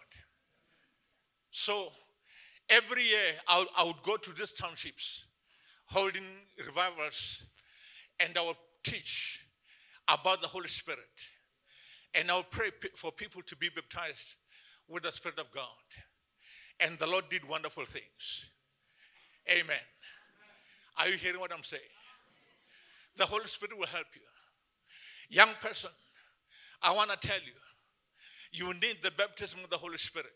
So 1.51 1.89
every 2.69 3.03
year 3.03 3.34
I 3.48 3.65
I 3.77 3.84
would 3.84 4.01
go 4.03 4.17
to 4.17 4.31
these 4.31 4.51
townships 4.51 5.24
holding 5.86 6.24
revivals 6.65 7.43
and 8.19 8.38
I 8.38 8.46
would 8.46 8.58
teach 8.84 9.39
about 10.08 10.41
the 10.41 10.48
Holy 10.48 10.67
Spirit. 10.67 11.00
And 12.13 12.32
I'll 12.32 12.44
pray 12.44 12.72
for 12.96 13.12
people 13.12 13.42
to 13.44 13.56
be 13.56 13.70
baptized 13.70 14.36
with 14.88 15.04
the 15.04 15.12
Spirit 15.12 15.39
of 15.39 15.51
God. 15.54 15.63
And 16.80 16.98
the 16.98 17.08
Lord 17.08 17.25
did 17.30 17.48
wonderful 17.48 17.86
things. 17.86 18.46
Amen. 19.50 19.86
Are 20.98 21.08
you 21.08 21.18
hearing 21.18 21.39
what 21.39 21.54
I'm 21.54 21.63
saying? 21.63 21.82
The 23.18 23.25
Holy 23.25 23.48
Spirit 23.48 23.78
will 23.78 23.88
help 23.88 24.08
you. 24.16 24.22
Young 25.30 25.50
person, 25.62 25.92
I 26.82 26.92
want 26.94 27.12
to 27.12 27.28
tell 27.28 27.38
you, 27.38 27.54
you 28.51 28.74
need 28.74 28.98
the 29.04 29.12
baptism 29.12 29.60
of 29.63 29.70
the 29.70 29.78
Holy 29.78 29.98
Spirit. 29.98 30.28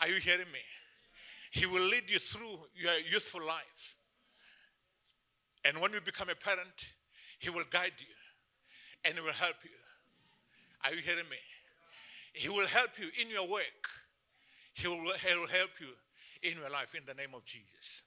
Are 0.00 0.08
you 0.08 0.20
hearing 0.20 0.50
me? 0.52 0.60
He 1.50 1.66
will 1.66 1.82
lead 1.82 2.04
you 2.08 2.18
through 2.18 2.58
your 2.74 2.98
youthful 3.10 3.44
life. 3.44 3.96
And 5.64 5.80
when 5.80 5.92
you 5.92 6.00
become 6.00 6.28
a 6.28 6.34
parent, 6.34 6.88
He 7.38 7.50
will 7.50 7.64
guide 7.70 7.92
you 7.98 8.14
and 9.04 9.14
He 9.14 9.20
will 9.20 9.32
help 9.32 9.56
you. 9.64 9.70
Are 10.84 10.92
you 10.92 11.00
hearing 11.00 11.28
me? 11.30 11.36
He 12.32 12.48
will 12.48 12.66
help 12.66 12.90
you 12.98 13.06
in 13.20 13.30
your 13.30 13.48
work. 13.48 13.88
He 14.74 14.88
will, 14.88 14.96
he 14.96 15.34
will 15.34 15.48
help 15.48 15.70
you 15.80 15.88
in 16.42 16.58
your 16.58 16.70
life 16.70 16.94
in 16.94 17.04
the 17.06 17.14
name 17.14 17.34
of 17.34 17.44
Jesus. 17.44 18.02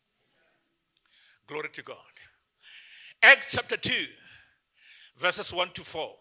Glory 1.47 1.69
to 1.73 1.81
God. 1.81 1.97
Acts 3.23 3.47
chapter 3.49 3.77
2, 3.77 3.91
verses 5.17 5.51
1 5.51 5.71
to 5.71 5.83
4. 5.83 6.13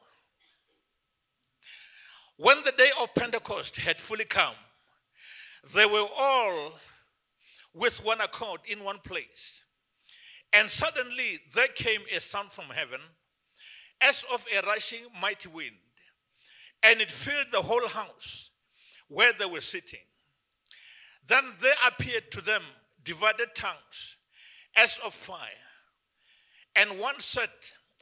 When 2.39 2.63
the 2.65 2.73
day 2.73 2.91
of 3.01 3.15
Pentecost 3.15 3.77
had 3.77 4.01
fully 4.01 4.25
come, 4.25 4.55
they 5.75 5.85
were 5.85 6.07
all 6.17 6.73
with 7.75 8.03
one 8.05 8.21
accord 8.21 8.61
in 8.67 8.85
one 8.85 8.99
place. 9.05 9.63
And 10.53 10.71
suddenly 10.71 11.41
there 11.55 11.69
came 11.69 12.01
a 12.15 12.21
sound 12.21 12.53
from 12.53 12.67
heaven 12.67 13.01
as 14.01 14.25
of 14.33 14.45
a 14.55 14.65
rushing 14.67 15.01
mighty 15.21 15.49
wind, 15.49 15.77
and 16.83 17.01
it 17.01 17.11
filled 17.11 17.47
the 17.53 17.63
whole 17.63 17.89
house 17.89 18.51
where 19.09 19.33
they 19.39 19.47
were 19.47 19.61
sitting. 19.61 20.01
Then 21.27 21.55
there 21.61 21.75
appeared 21.87 22.31
to 22.33 22.41
them 22.41 22.63
divided 23.03 23.55
tongues 23.55 24.17
as 24.77 24.99
of 25.05 25.15
fire, 25.15 25.49
and 26.75 27.01
one 27.01 27.21
sat 27.21 27.51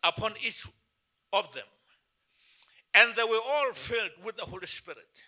upon 0.03 0.35
each 0.44 0.66
of 1.33 1.53
them. 1.55 1.64
And 2.94 3.14
they 3.16 3.25
were 3.25 3.40
all 3.44 3.72
filled 3.72 4.12
with 4.25 4.37
the 4.37 4.44
Holy 4.44 4.66
Spirit 4.66 5.25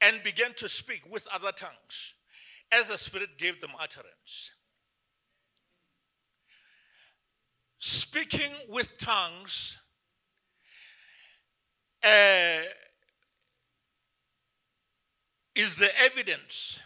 and 0.00 0.22
began 0.22 0.54
to 0.54 0.68
speak 0.68 1.02
with 1.10 1.26
other 1.32 1.52
tongues 1.52 2.14
as 2.72 2.88
the 2.88 2.96
Spirit 2.96 3.38
gave 3.38 3.60
them 3.60 3.72
utterance. 3.78 4.52
Speaking 7.78 8.52
with 8.68 8.96
tongues 8.98 9.78
uh, 12.02 12.62
is 15.54 15.74
the 15.76 15.90
evidence 16.00 16.78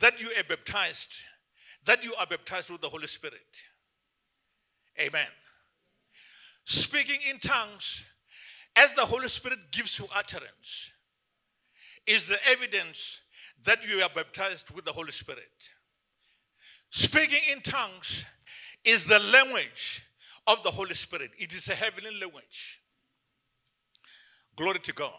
that 0.00 0.20
you 0.20 0.28
are 0.28 0.44
baptized, 0.48 1.10
that 1.84 2.02
you 2.02 2.14
are 2.14 2.26
baptized 2.26 2.70
with 2.70 2.80
the 2.80 2.88
Holy 2.88 3.06
Spirit. 3.06 3.40
Amen. 4.98 5.28
Speaking 6.64 7.20
in 7.30 7.38
tongues 7.38 8.02
as 8.74 8.92
the 8.94 9.06
Holy 9.06 9.28
Spirit 9.28 9.58
gives 9.70 9.98
you 9.98 10.06
utterance 10.14 10.90
is 12.06 12.26
the 12.26 12.38
evidence 12.46 13.20
that 13.64 13.78
you 13.86 14.00
are 14.02 14.10
baptized 14.14 14.70
with 14.70 14.84
the 14.84 14.92
Holy 14.92 15.12
Spirit. 15.12 15.42
Speaking 16.90 17.40
in 17.50 17.62
tongues 17.62 18.24
is 18.84 19.04
the 19.04 19.18
language 19.18 20.02
of 20.46 20.62
the 20.62 20.70
Holy 20.70 20.94
Spirit, 20.94 21.30
it 21.38 21.52
is 21.52 21.68
a 21.68 21.74
heavenly 21.74 22.18
language. 22.20 22.80
Glory 24.56 24.80
to 24.80 24.92
God. 24.92 25.12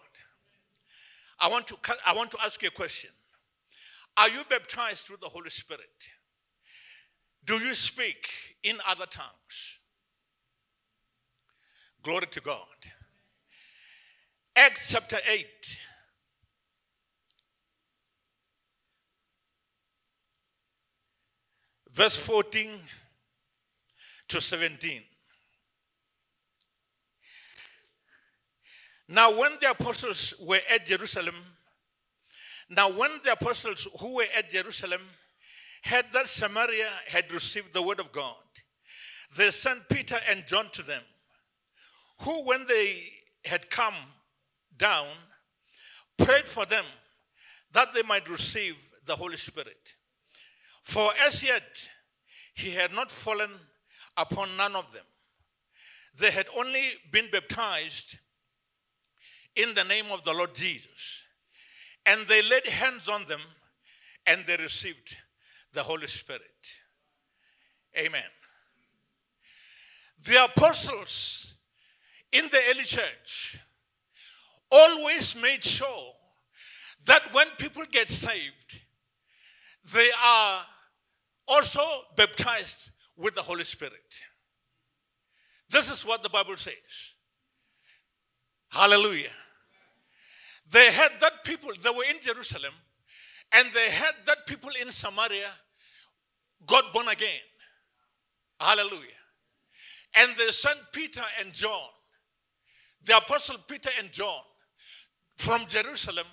I 1.40 1.48
want 1.50 1.68
to, 1.68 1.78
I 2.06 2.14
want 2.14 2.32
to 2.32 2.38
ask 2.44 2.62
you 2.62 2.70
a 2.70 2.72
question. 2.72 3.12
Are 4.18 4.30
you 4.30 4.42
baptized 4.50 5.06
through 5.06 5.18
the 5.22 5.30
Holy 5.30 5.52
Spirit? 5.52 5.82
Do 7.46 7.56
you 7.60 7.76
speak 7.76 8.30
in 8.64 8.78
other 8.88 9.06
tongues? 9.06 9.28
Glory 12.02 12.28
to 12.28 12.42
God. 12.42 12.66
Acts 14.56 14.90
chapter 14.90 15.20
8. 15.30 15.46
Verse 21.92 22.18
14 22.18 22.80
to 24.28 24.42
17. 24.42 25.02
Now, 29.08 29.38
when 29.38 29.54
the 29.62 29.72
apostles 29.72 30.34
were 30.40 30.60
at 30.70 30.86
Jerusalem, 30.86 31.36
now 32.70 32.90
when 32.90 33.22
the 33.24 33.34
apostles 33.34 33.88
who 34.00 34.16
were 34.16 34.28
at 34.36 34.50
Jerusalem 34.50 35.02
heard 35.84 36.06
that 36.12 36.28
Samaria 36.28 36.90
had 37.08 37.32
received 37.32 37.74
the 37.74 37.82
word 37.82 38.00
of 38.00 38.12
God, 38.12 38.36
they 39.36 39.52
sent 39.52 39.88
Peter 39.88 40.20
and 40.30 40.46
John 40.46 40.70
to 40.74 40.84
them, 40.84 41.04
who, 42.22 42.44
when 42.44 42.66
they 42.68 43.04
had 43.46 43.70
come 43.70 43.96
down, 44.78 45.08
prayed 46.18 46.48
for 46.48 46.66
them 46.66 46.86
that 47.72 47.94
they 47.94 48.02
might 48.02 48.28
receive 48.28 48.76
the 49.06 49.16
Holy 49.16 49.38
Spirit. 49.38 49.94
For 50.84 51.12
as 51.26 51.44
yet 51.44 51.90
he 52.54 52.72
had 52.72 52.92
not 52.92 53.12
fallen 53.12 53.52
upon 54.18 54.58
none 54.58 54.76
of 54.76 54.92
them. 54.94 55.04
They 56.18 56.32
had 56.32 56.48
only 56.58 56.94
been 57.12 57.30
baptized 57.32 58.18
in 59.58 59.74
the 59.74 59.84
name 59.84 60.06
of 60.12 60.24
the 60.24 60.32
Lord 60.32 60.56
Jesus. 60.56 61.24
And 62.06 62.26
they 62.28 62.42
laid 62.42 62.68
hands 62.68 63.10
on 63.10 63.28
them 63.28 63.42
and 64.26 64.46
they 64.46 64.56
received 64.56 65.18
the 65.74 65.84
Holy 65.84 66.08
Spirit. 66.08 66.42
Amen. 67.98 68.22
The 70.24 70.46
apostles 70.46 71.54
in 72.32 72.46
the 72.52 72.60
early 72.70 72.84
church 72.84 73.60
always 74.72 75.36
made 75.36 75.64
sure 75.64 76.14
that 77.06 77.22
when 77.34 77.48
people 77.58 77.84
get 77.92 78.10
saved, 78.10 78.82
they 79.94 80.10
are 80.24 80.62
also 81.48 81.82
baptized 82.16 82.92
with 83.16 83.34
the 83.36 83.42
Holy 83.42 83.64
Spirit. 83.64 83.94
This 85.70 85.90
is 85.90 86.06
what 86.06 86.22
the 86.22 86.30
Bible 86.30 86.58
says. 86.58 86.74
Hallelujah. 88.70 89.32
They 90.72 90.92
had 90.92 91.12
that 91.22 91.44
people, 91.44 91.72
they 91.82 91.90
were 91.90 92.04
in 92.04 92.22
Jerusalem, 92.22 92.74
and 93.54 93.70
they 93.74 93.90
had 93.90 94.14
that 94.26 94.46
people 94.46 94.70
in 94.82 94.92
Samaria 94.92 95.50
got 96.66 96.94
born 96.94 97.08
again. 97.08 97.40
Hallelujah. 98.60 99.22
And 100.16 100.36
they 100.38 100.52
sent 100.52 100.80
Peter 100.92 101.22
and 101.40 101.54
John, 101.54 101.90
the 103.06 103.18
apostle 103.18 103.58
Peter 103.68 103.90
and 104.00 104.12
John, 104.12 104.42
from 105.38 105.68
Jerusalem 105.68 106.26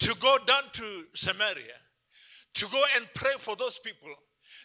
to 0.00 0.14
go 0.16 0.36
down 0.46 0.64
to 0.72 1.04
Samaria 1.14 1.78
to 2.54 2.66
go 2.68 2.82
and 2.96 3.06
pray 3.14 3.32
for 3.38 3.56
those 3.56 3.78
people 3.78 4.08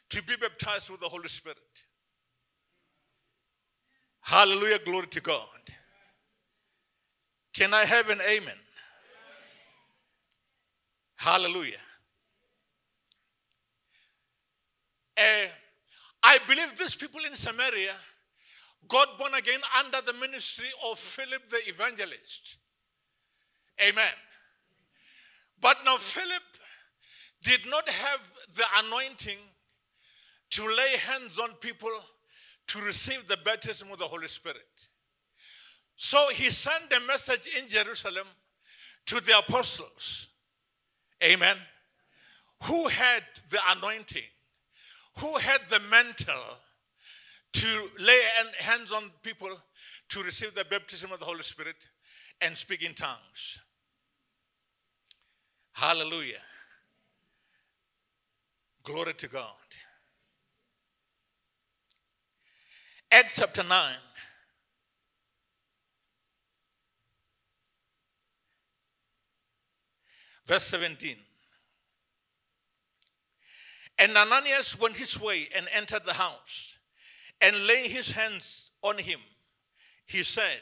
to 0.10 0.24
be 0.24 0.36
baptized 0.36 0.90
with 0.90 1.00
the 1.00 1.08
Holy 1.08 1.30
Spirit. 1.30 1.58
Hallelujah, 4.22 4.80
glory 4.84 5.08
to 5.08 5.22
God. 5.22 5.48
Can 7.54 7.74
I 7.74 7.86
have 7.86 8.10
an 8.10 8.20
amen? 8.22 8.58
Hallelujah. 11.18 11.82
Uh, 15.18 15.48
I 16.24 16.38
believe 16.48 16.78
these 16.78 16.96
people 16.96 17.20
in 17.28 17.36
Samaria 17.36 17.96
got 18.88 19.18
born 19.18 19.34
again 19.34 19.60
under 19.78 20.00
the 20.06 20.14
ministry 20.14 20.70
of 20.86 21.00
Philip 21.00 21.50
the 21.50 21.68
evangelist. 21.68 22.58
Amen. 23.82 24.14
But 25.60 25.78
now 25.84 25.98
Philip 25.98 26.44
did 27.44 27.62
not 27.68 27.90
have 27.90 28.20
the 28.56 28.64
anointing 28.86 29.38
to 30.52 30.68
lay 30.68 30.98
hands 30.98 31.40
on 31.40 31.50
people 31.60 31.92
to 32.68 32.82
receive 32.82 33.28
the 33.28 33.38
baptism 33.44 33.92
of 33.92 34.00
the 34.00 34.06
Holy 34.06 34.28
Spirit. 34.28 34.62
So 35.96 36.30
he 36.30 36.52
sent 36.52 36.94
a 36.96 37.00
message 37.00 37.50
in 37.58 37.68
Jerusalem 37.68 38.28
to 39.08 39.20
the 39.20 39.40
apostles. 39.40 40.27
Amen. 41.24 41.58
Who 42.64 42.88
had 42.88 43.24
the 43.50 43.60
anointing, 43.76 44.24
who 45.20 45.38
had 45.38 45.62
the 45.70 45.80
mantle 45.80 46.58
to 47.54 47.90
lay 48.00 48.20
hands 48.60 48.92
on 48.92 49.12
people 49.24 49.50
to 50.10 50.24
receive 50.24 50.54
the 50.54 50.66
baptism 50.66 51.12
of 51.12 51.20
the 51.20 51.26
Holy 51.26 51.44
Spirit 51.44 51.76
and 52.42 52.58
speak 52.58 52.84
in 52.84 52.94
tongues. 52.94 53.60
Hallelujah. 55.74 56.42
Glory 58.84 59.14
to 59.16 59.28
God. 59.28 59.52
Acts 63.12 63.36
chapter 63.38 63.64
9. 63.64 63.96
Verse 70.48 70.64
17. 70.68 71.18
And 74.00 74.16
Ananias 74.16 74.80
went 74.80 74.96
his 74.96 75.20
way 75.20 75.50
and 75.54 75.68
entered 75.76 76.04
the 76.06 76.14
house, 76.14 76.78
and 77.42 77.68
laying 77.68 77.90
his 77.90 78.12
hands 78.12 78.72
on 78.82 78.98
him, 78.98 79.20
he 80.06 80.24
said, 80.24 80.62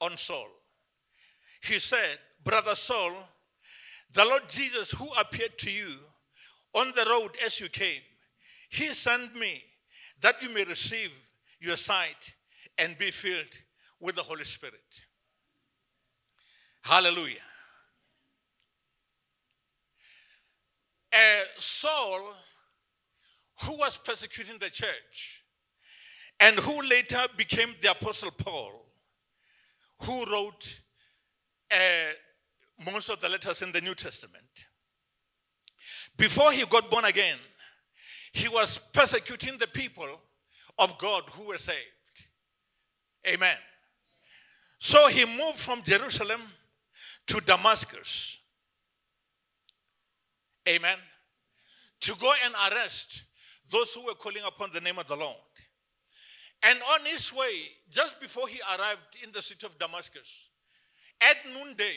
On 0.00 0.16
Saul, 0.16 0.48
he 1.62 1.78
said, 1.78 2.18
Brother 2.42 2.74
Saul, 2.74 3.12
the 4.12 4.24
Lord 4.24 4.48
Jesus, 4.48 4.90
who 4.90 5.08
appeared 5.12 5.56
to 5.58 5.70
you 5.70 5.92
on 6.74 6.92
the 6.96 7.06
road 7.08 7.36
as 7.44 7.60
you 7.60 7.68
came, 7.68 8.00
he 8.70 8.92
sent 8.94 9.36
me 9.36 9.62
that 10.20 10.42
you 10.42 10.48
may 10.48 10.64
receive 10.64 11.10
your 11.60 11.76
sight 11.76 12.34
and 12.78 12.98
be 12.98 13.12
filled 13.12 13.58
with 14.00 14.16
the 14.16 14.22
Holy 14.22 14.44
Spirit. 14.44 14.80
Hallelujah. 16.82 17.49
Uh, 21.12 21.44
Saul, 21.58 22.34
who 23.62 23.72
was 23.72 23.96
persecuting 23.98 24.58
the 24.58 24.70
church 24.70 25.42
and 26.38 26.58
who 26.58 26.80
later 26.82 27.26
became 27.36 27.74
the 27.82 27.90
Apostle 27.90 28.30
Paul, 28.30 28.72
who 30.02 30.24
wrote 30.24 30.80
uh, 31.70 32.12
most 32.90 33.10
of 33.10 33.20
the 33.20 33.28
letters 33.28 33.60
in 33.62 33.72
the 33.72 33.80
New 33.80 33.94
Testament. 33.94 34.44
Before 36.16 36.52
he 36.52 36.64
got 36.64 36.90
born 36.90 37.04
again, 37.04 37.38
he 38.32 38.48
was 38.48 38.80
persecuting 38.92 39.58
the 39.58 39.66
people 39.66 40.08
of 40.78 40.96
God 40.98 41.24
who 41.32 41.44
were 41.44 41.58
saved. 41.58 41.78
Amen. 43.26 43.56
So 44.78 45.08
he 45.08 45.26
moved 45.26 45.58
from 45.58 45.82
Jerusalem 45.82 46.40
to 47.26 47.40
Damascus. 47.40 48.38
Amen. 50.68 50.98
To 52.02 52.14
go 52.16 52.32
and 52.44 52.54
arrest 52.72 53.22
those 53.70 53.92
who 53.92 54.04
were 54.04 54.14
calling 54.14 54.42
upon 54.46 54.70
the 54.72 54.80
name 54.80 54.98
of 54.98 55.06
the 55.06 55.16
Lord. 55.16 55.36
And 56.62 56.78
on 56.92 57.06
his 57.06 57.32
way, 57.32 57.52
just 57.90 58.20
before 58.20 58.48
he 58.48 58.60
arrived 58.60 59.16
in 59.22 59.32
the 59.32 59.42
city 59.42 59.64
of 59.66 59.78
Damascus, 59.78 60.28
at 61.20 61.36
noonday, 61.54 61.94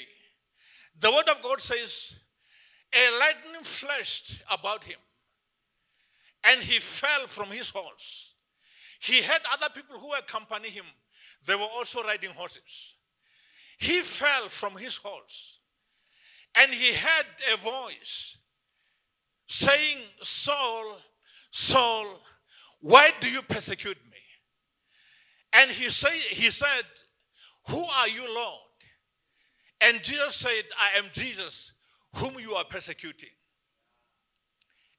the 1.00 1.12
word 1.12 1.28
of 1.30 1.42
God 1.42 1.62
says, 1.62 2.16
a 2.94 3.20
lightning 3.20 3.64
flashed 3.64 4.42
about 4.52 4.84
him, 4.84 5.00
and 6.44 6.62
he 6.62 6.80
fell 6.80 7.28
from 7.28 7.50
his 7.50 7.70
horse. 7.70 8.34
He 9.00 9.22
had 9.22 9.42
other 9.52 9.74
people 9.74 9.98
who 9.98 10.14
accompanied 10.14 10.72
him, 10.72 10.86
they 11.46 11.56
were 11.56 11.62
also 11.62 12.04
riding 12.04 12.30
horses. 12.30 12.96
He 13.78 14.02
fell 14.02 14.48
from 14.48 14.78
his 14.78 14.96
horse, 14.98 15.58
and 16.56 16.72
he 16.72 16.94
had 16.94 17.26
a 17.54 17.58
voice 17.58 18.38
saying, 19.54 20.00
Saul, 20.24 20.98
Saul, 21.52 22.08
why 22.82 23.12
do 23.22 23.30
you 23.30 23.44
persecute 23.44 23.98
me? 24.10 24.18
And 25.54 25.70
he, 25.70 25.92
say, 25.92 26.18
he 26.18 26.50
said, 26.50 26.86
Who 27.68 27.84
are 27.84 28.08
you, 28.08 28.24
Lord? 28.34 28.60
And 29.80 30.02
Jesus 30.02 30.38
said, 30.38 30.64
I 30.80 30.98
am 30.98 31.06
Jesus 31.14 31.72
whom 32.16 32.40
you 32.40 32.56
are 32.56 32.64
persecuting. 32.64 33.30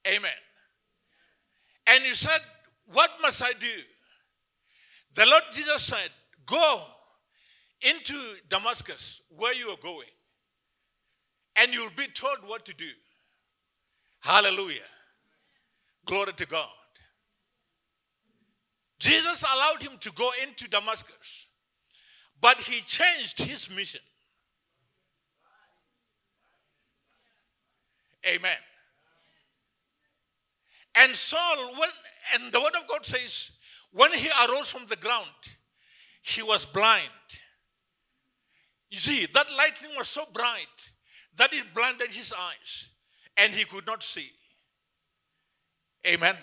Amen. 0.06 0.30
And 1.88 2.04
he 2.04 2.14
said, 2.14 2.40
What 2.92 3.10
must 3.20 3.42
I 3.42 3.54
do? 3.54 3.66
The 5.14 5.26
Lord 5.26 5.42
Jesus 5.52 5.82
said, 5.82 6.10
Go 6.46 6.82
into 7.80 8.36
Damascus 8.48 9.20
where 9.36 9.52
you 9.52 9.68
are 9.70 9.82
going, 9.82 10.14
and 11.56 11.74
you'll 11.74 11.90
be 11.96 12.06
told 12.06 12.38
what 12.46 12.64
to 12.66 12.72
do. 12.72 12.90
Hallelujah. 14.24 14.88
Glory 16.06 16.32
to 16.32 16.46
God. 16.46 16.70
Jesus 18.98 19.42
allowed 19.42 19.82
him 19.82 19.98
to 20.00 20.10
go 20.12 20.30
into 20.42 20.66
Damascus, 20.66 21.46
but 22.40 22.56
he 22.56 22.80
changed 22.80 23.38
his 23.38 23.68
mission. 23.68 24.00
Amen. 28.26 28.56
And 30.94 31.14
Saul, 31.14 31.74
when, 31.78 31.90
and 32.32 32.50
the 32.50 32.60
word 32.60 32.76
of 32.80 32.88
God 32.88 33.04
says, 33.04 33.50
when 33.92 34.14
he 34.14 34.30
arose 34.48 34.70
from 34.70 34.86
the 34.88 34.96
ground, 34.96 35.28
he 36.22 36.40
was 36.40 36.64
blind. 36.64 37.10
You 38.88 39.00
see, 39.00 39.26
that 39.34 39.46
lightning 39.54 39.90
was 39.98 40.08
so 40.08 40.24
bright 40.32 40.66
that 41.36 41.52
it 41.52 41.74
blinded 41.74 42.10
his 42.10 42.32
eyes 42.32 42.88
and 43.36 43.52
he 43.52 43.64
could 43.64 43.86
not 43.86 44.02
see. 44.02 44.30
Amen. 46.06 46.36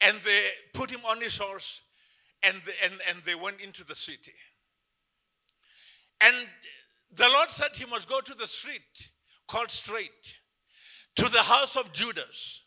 And 0.00 0.18
they 0.24 0.48
put 0.72 0.90
him 0.90 1.00
on 1.06 1.20
his 1.20 1.36
horse 1.36 1.82
and, 2.42 2.56
and, 2.82 2.94
and 3.08 3.18
they 3.24 3.34
went 3.34 3.60
into 3.60 3.84
the 3.84 3.94
city. 3.94 4.34
And 6.20 6.34
the 7.14 7.28
Lord 7.28 7.50
said 7.50 7.70
he 7.74 7.86
must 7.86 8.08
go 8.08 8.20
to 8.20 8.34
the 8.34 8.46
street 8.46 8.80
called 9.46 9.70
Straight 9.70 10.36
to 11.16 11.28
the 11.28 11.42
house 11.42 11.76
of 11.76 11.92
Judas 11.92 12.62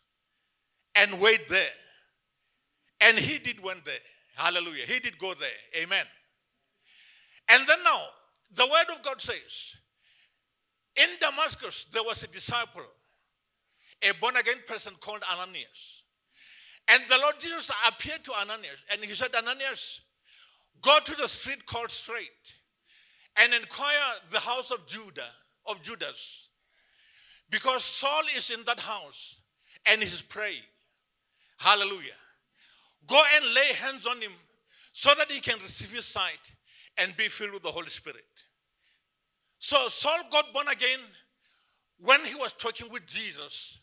and 0.95 1.19
wait 1.19 1.49
there. 1.49 1.69
And 3.01 3.17
he 3.17 3.37
did 3.37 3.61
went 3.61 3.85
there. 3.85 3.99
Hallelujah. 4.35 4.85
He 4.85 4.99
did 4.99 5.17
go 5.19 5.33
there. 5.33 5.49
Amen. 5.75 6.05
And 7.49 7.67
then 7.67 7.79
now, 7.83 8.01
the 8.55 8.65
word 8.65 8.95
of 8.95 9.03
God 9.03 9.21
says, 9.21 9.75
in 10.97 11.09
Damascus, 11.21 11.85
there 11.93 12.03
was 12.03 12.23
a 12.23 12.27
disciple, 12.27 12.85
a 14.01 14.11
born 14.19 14.35
again 14.35 14.57
person 14.67 14.93
called 14.99 15.23
Ananias. 15.31 16.03
And 16.87 17.03
the 17.09 17.17
Lord 17.17 17.35
Jesus 17.39 17.69
appeared 17.87 18.23
to 18.25 18.33
Ananias 18.33 18.79
and 18.91 19.03
he 19.03 19.13
said, 19.13 19.35
Ananias, 19.35 20.01
go 20.81 20.99
to 21.03 21.15
the 21.15 21.27
street 21.27 21.65
called 21.65 21.91
Straight 21.91 22.55
and 23.35 23.53
inquire 23.53 24.15
the 24.31 24.39
house 24.39 24.71
of 24.71 24.87
Judah, 24.87 25.29
of 25.65 25.81
Judas. 25.83 26.49
Because 27.49 27.83
Saul 27.83 28.23
is 28.35 28.49
in 28.49 28.63
that 28.65 28.79
house 28.79 29.35
and 29.85 30.01
he's 30.01 30.21
praying. 30.21 30.63
Hallelujah. 31.57 32.17
Go 33.07 33.21
and 33.35 33.53
lay 33.53 33.73
hands 33.73 34.05
on 34.05 34.21
him 34.21 34.33
so 34.91 35.11
that 35.17 35.31
he 35.31 35.39
can 35.39 35.59
receive 35.59 35.91
his 35.91 36.05
sight 36.05 36.53
and 36.97 37.15
be 37.15 37.27
filled 37.27 37.53
with 37.53 37.63
the 37.63 37.71
Holy 37.71 37.89
Spirit. 37.89 38.25
So 39.59 39.87
Saul 39.87 40.19
got 40.31 40.53
born 40.53 40.67
again 40.67 40.99
when 41.99 42.23
he 42.25 42.35
was 42.35 42.53
talking 42.53 42.91
with 42.91 43.05
Jesus 43.05 43.79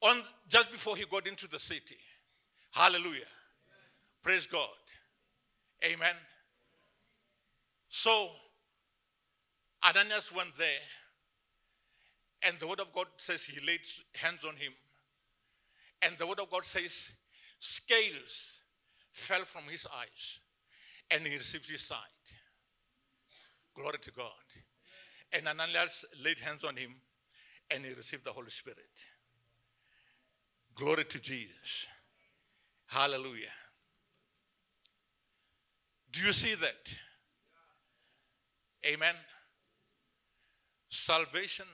on 0.00 0.22
just 0.48 0.70
before 0.72 0.96
he 0.96 1.04
got 1.10 1.26
into 1.26 1.46
the 1.46 1.58
city. 1.58 1.98
Hallelujah. 2.70 3.28
Praise 4.22 4.46
God. 4.46 4.68
Amen. 5.84 6.14
So 7.88 8.28
Ananias 9.84 10.32
went 10.34 10.56
there, 10.58 10.84
and 12.42 12.58
the 12.58 12.66
word 12.66 12.80
of 12.80 12.92
God 12.92 13.06
says 13.16 13.42
he 13.42 13.64
laid 13.64 13.80
hands 14.14 14.40
on 14.46 14.56
him. 14.56 14.72
And 16.02 16.16
the 16.18 16.26
word 16.26 16.40
of 16.40 16.50
God 16.50 16.64
says 16.64 17.08
scales 17.60 18.60
fell 19.12 19.44
from 19.44 19.64
his 19.70 19.86
eyes, 19.86 20.40
and 21.10 21.26
he 21.26 21.36
received 21.36 21.68
his 21.68 21.82
sight. 21.82 21.98
Glory 23.74 23.98
to 24.02 24.10
God. 24.12 24.32
And 25.32 25.46
Ananias 25.46 26.04
laid 26.22 26.38
hands 26.38 26.64
on 26.64 26.76
him 26.76 26.94
and 27.70 27.84
he 27.84 27.92
received 27.92 28.24
the 28.24 28.32
Holy 28.32 28.50
Spirit. 28.50 28.78
Glory 30.74 31.04
to 31.04 31.18
Jesus. 31.18 31.86
Hallelujah. 32.86 33.52
Do 36.10 36.20
you 36.20 36.32
see 36.32 36.54
that? 36.54 36.88
Amen. 38.86 39.14
Salvation 40.88 41.66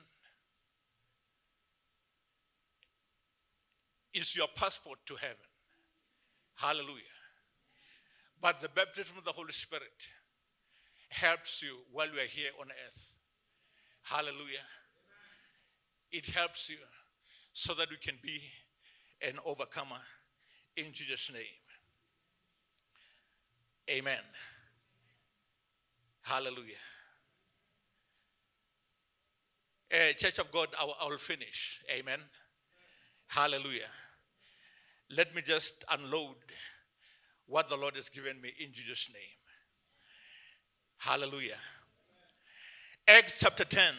is 4.12 4.34
your 4.34 4.48
passport 4.56 4.98
to 5.06 5.14
heaven. 5.16 5.36
Hallelujah. 6.56 7.02
But 8.40 8.60
the 8.60 8.68
baptism 8.68 9.16
of 9.18 9.24
the 9.24 9.32
Holy 9.32 9.52
Spirit 9.52 9.82
helps 11.08 11.62
you 11.62 11.78
while 11.92 12.06
you 12.06 12.18
are 12.18 12.26
here 12.26 12.50
on 12.60 12.68
earth. 12.68 13.13
Hallelujah. 14.04 14.64
It 16.12 16.26
helps 16.26 16.68
you 16.68 16.76
so 17.52 17.74
that 17.74 17.90
you 17.90 17.96
can 18.02 18.14
be 18.22 18.40
an 19.20 19.38
overcomer 19.44 20.00
in 20.76 20.92
Jesus' 20.92 21.30
name. 21.32 21.42
Amen. 23.90 24.20
Hallelujah. 26.22 26.82
Uh, 29.92 30.12
Church 30.14 30.38
of 30.38 30.50
God, 30.52 30.68
I 30.78 30.84
I 30.84 31.08
will 31.08 31.18
finish. 31.18 31.80
Amen. 31.90 32.20
Hallelujah. 33.26 33.90
Let 35.10 35.34
me 35.34 35.42
just 35.42 35.84
unload 35.90 36.36
what 37.46 37.68
the 37.68 37.76
Lord 37.76 37.96
has 37.96 38.08
given 38.08 38.40
me 38.40 38.52
in 38.58 38.72
Jesus' 38.72 39.08
name. 39.12 39.38
Hallelujah. 40.98 41.58
Acts 43.06 43.38
chapter 43.40 43.64
10. 43.64 43.94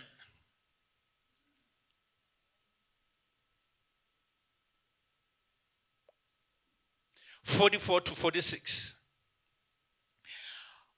Forty-four 7.43 8.01
to 8.01 8.11
forty-six. 8.15 8.95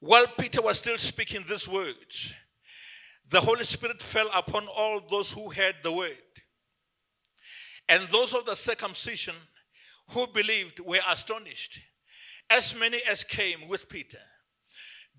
While 0.00 0.26
Peter 0.38 0.62
was 0.62 0.78
still 0.78 0.96
speaking 0.96 1.44
these 1.46 1.68
words, 1.68 2.32
the 3.28 3.42
Holy 3.42 3.64
Spirit 3.64 4.02
fell 4.02 4.30
upon 4.34 4.66
all 4.66 5.02
those 5.10 5.32
who 5.32 5.50
heard 5.50 5.76
the 5.82 5.92
word. 5.92 6.16
And 7.86 8.08
those 8.08 8.32
of 8.32 8.46
the 8.46 8.54
circumcision 8.54 9.34
who 10.08 10.26
believed 10.28 10.80
were 10.80 11.00
astonished, 11.06 11.80
as 12.48 12.74
many 12.74 13.02
as 13.02 13.24
came 13.24 13.68
with 13.68 13.90
Peter, 13.90 14.20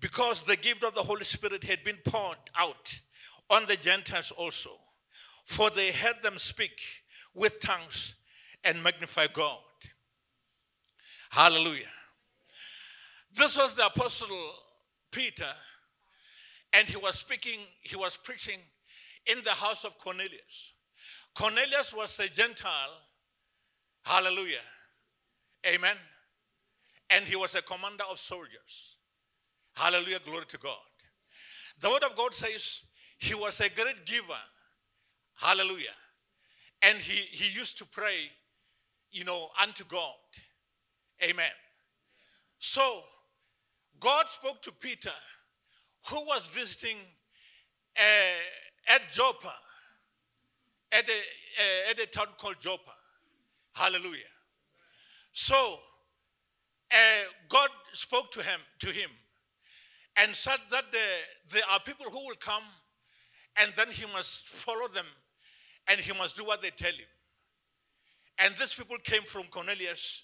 because 0.00 0.42
the 0.42 0.56
gift 0.56 0.82
of 0.82 0.94
the 0.94 1.02
Holy 1.02 1.24
Spirit 1.24 1.62
had 1.64 1.84
been 1.84 1.98
poured 2.04 2.38
out 2.56 3.00
on 3.48 3.66
the 3.66 3.76
Gentiles 3.76 4.32
also, 4.36 4.70
for 5.44 5.70
they 5.70 5.92
heard 5.92 6.22
them 6.22 6.38
speak 6.38 6.80
with 7.34 7.60
tongues 7.60 8.14
and 8.64 8.82
magnify 8.82 9.26
God. 9.32 9.58
Hallelujah. 11.30 11.84
This 13.32 13.56
was 13.56 13.74
the 13.74 13.86
apostle 13.86 14.52
Peter, 15.12 15.52
and 16.72 16.88
he 16.88 16.96
was 16.96 17.16
speaking, 17.16 17.60
he 17.82 17.96
was 17.96 18.16
preaching 18.16 18.58
in 19.26 19.38
the 19.44 19.50
house 19.50 19.84
of 19.84 19.98
Cornelius. 19.98 20.72
Cornelius 21.34 21.94
was 21.94 22.18
a 22.18 22.28
Gentile. 22.28 22.96
Hallelujah. 24.02 24.64
Amen. 25.66 25.96
And 27.10 27.24
he 27.24 27.36
was 27.36 27.54
a 27.54 27.62
commander 27.62 28.04
of 28.10 28.18
soldiers. 28.18 28.96
Hallelujah. 29.80 30.18
Glory 30.22 30.44
to 30.48 30.58
God. 30.58 30.76
The 31.80 31.88
word 31.88 32.04
of 32.04 32.14
God 32.14 32.34
says 32.34 32.82
he 33.16 33.34
was 33.34 33.58
a 33.60 33.70
great 33.70 34.04
giver. 34.04 34.42
Hallelujah. 35.36 35.96
And 36.82 36.98
he, 36.98 37.22
he 37.30 37.58
used 37.58 37.78
to 37.78 37.86
pray, 37.86 38.30
you 39.10 39.24
know, 39.24 39.48
unto 39.58 39.84
God. 39.84 40.20
Amen. 41.22 41.52
So 42.58 43.00
God 43.98 44.26
spoke 44.28 44.60
to 44.62 44.72
Peter, 44.72 45.18
who 46.08 46.16
was 46.26 46.46
visiting 46.54 46.98
uh, 47.96 48.94
at 48.94 49.00
Joppa, 49.14 49.54
at 50.92 51.08
a, 51.08 51.12
uh, 51.12 51.90
at 51.90 51.98
a 51.98 52.06
town 52.06 52.28
called 52.38 52.56
Joppa. 52.60 52.92
Hallelujah. 53.72 54.34
So 55.32 55.78
uh, 56.92 56.96
God 57.48 57.70
spoke 57.94 58.30
to 58.32 58.42
him, 58.42 58.60
to 58.80 58.88
him 58.88 59.08
and 60.20 60.36
said 60.36 60.58
that 60.70 60.84
there 61.50 61.62
are 61.72 61.80
people 61.80 62.06
who 62.10 62.26
will 62.26 62.36
come 62.38 62.62
and 63.56 63.72
then 63.74 63.88
he 63.90 64.04
must 64.12 64.46
follow 64.46 64.86
them 64.86 65.06
and 65.88 65.98
he 65.98 66.12
must 66.12 66.36
do 66.36 66.44
what 66.44 66.60
they 66.60 66.70
tell 66.70 66.92
him. 66.92 67.08
And 68.38 68.54
these 68.58 68.74
people 68.74 68.96
came 69.02 69.22
from 69.22 69.44
Cornelius. 69.50 70.22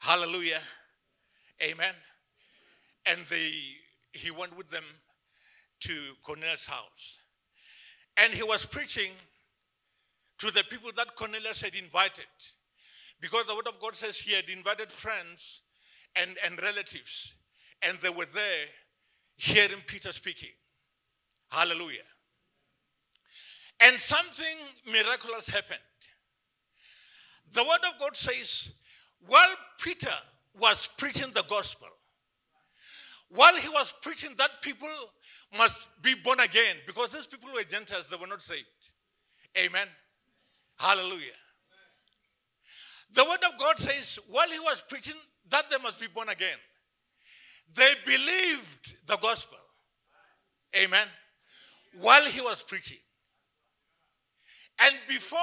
Hallelujah. 0.00 0.60
Amen. 1.62 1.94
And 3.06 3.20
they, 3.30 3.52
he 4.12 4.30
went 4.30 4.56
with 4.56 4.70
them 4.70 4.84
to 5.80 5.92
Cornelius' 6.22 6.66
house. 6.66 7.16
And 8.18 8.32
he 8.34 8.42
was 8.42 8.66
preaching 8.66 9.12
to 10.38 10.50
the 10.50 10.64
people 10.70 10.90
that 10.96 11.16
Cornelius 11.16 11.62
had 11.62 11.74
invited. 11.74 12.26
Because 13.20 13.46
the 13.46 13.54
word 13.54 13.66
of 13.66 13.80
God 13.80 13.96
says 13.96 14.18
he 14.18 14.34
had 14.34 14.48
invited 14.48 14.90
friends 14.90 15.62
and, 16.14 16.36
and 16.44 16.60
relatives, 16.62 17.32
and 17.82 17.98
they 18.02 18.10
were 18.10 18.26
there 18.32 18.66
hearing 19.38 19.80
Peter 19.86 20.12
speaking. 20.12 20.50
Hallelujah. 21.48 22.06
And 23.80 23.98
something 23.98 24.56
miraculous 24.84 25.48
happened. 25.48 25.78
The 27.52 27.62
word 27.62 27.80
of 27.88 27.98
God 27.98 28.14
says, 28.16 28.70
while 29.26 29.54
Peter 29.80 30.12
was 30.60 30.88
preaching 30.98 31.30
the 31.34 31.44
gospel, 31.48 31.88
while 33.30 33.54
he 33.54 33.68
was 33.68 33.94
preaching 34.02 34.30
that 34.38 34.50
people 34.60 34.88
must 35.56 35.76
be 36.02 36.14
born 36.14 36.40
again, 36.40 36.76
because 36.86 37.12
these 37.12 37.26
people 37.26 37.50
were 37.54 37.62
Gentiles, 37.62 38.04
they 38.10 38.16
were 38.16 38.26
not 38.26 38.42
saved. 38.42 38.66
Amen. 39.56 39.86
Hallelujah. 40.76 41.38
The 43.14 43.24
word 43.24 43.42
of 43.50 43.58
God 43.58 43.78
says, 43.78 44.18
while 44.28 44.48
he 44.48 44.58
was 44.58 44.82
preaching 44.88 45.16
that 45.48 45.70
they 45.70 45.78
must 45.78 46.00
be 46.00 46.08
born 46.08 46.28
again, 46.28 46.58
they 47.74 47.92
believed 48.04 48.96
the 49.06 49.16
gospel. 49.16 49.58
Amen. 50.76 51.06
While 52.00 52.24
he 52.26 52.40
was 52.40 52.62
preaching. 52.62 52.98
And 54.80 54.94
before 55.08 55.38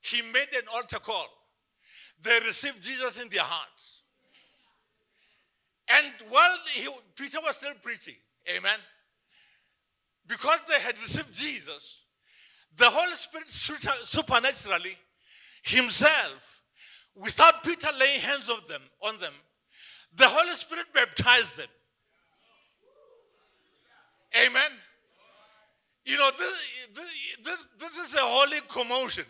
he 0.00 0.22
made 0.22 0.48
an 0.54 0.64
altar 0.72 0.98
call, 0.98 1.28
they 2.22 2.40
received 2.40 2.82
Jesus 2.82 3.16
in 3.16 3.28
their 3.28 3.42
hearts. 3.42 4.02
And 5.88 6.12
while 6.28 6.56
he, 6.72 6.88
Peter 7.16 7.38
was 7.42 7.56
still 7.56 7.72
preaching, 7.82 8.16
amen, 8.48 8.78
because 10.26 10.60
they 10.68 10.80
had 10.80 10.98
received 10.98 11.32
Jesus, 11.32 12.02
the 12.76 12.90
Holy 12.90 13.16
Spirit 13.16 13.48
supernaturally 14.04 14.98
himself, 15.62 16.62
without 17.14 17.62
Peter 17.64 17.88
laying 17.98 18.20
hands 18.20 18.48
of 18.48 18.66
them 18.68 18.82
on 19.02 19.18
them, 19.18 19.32
the 20.16 20.28
Holy 20.28 20.54
Spirit 20.56 20.86
baptized 20.94 21.56
them. 21.56 21.68
Amen. 24.36 24.70
You 26.04 26.16
know, 26.16 26.30
this, 26.38 27.04
this, 27.44 27.58
this 27.78 28.08
is 28.08 28.14
a 28.14 28.20
holy 28.20 28.60
commotion. 28.68 29.24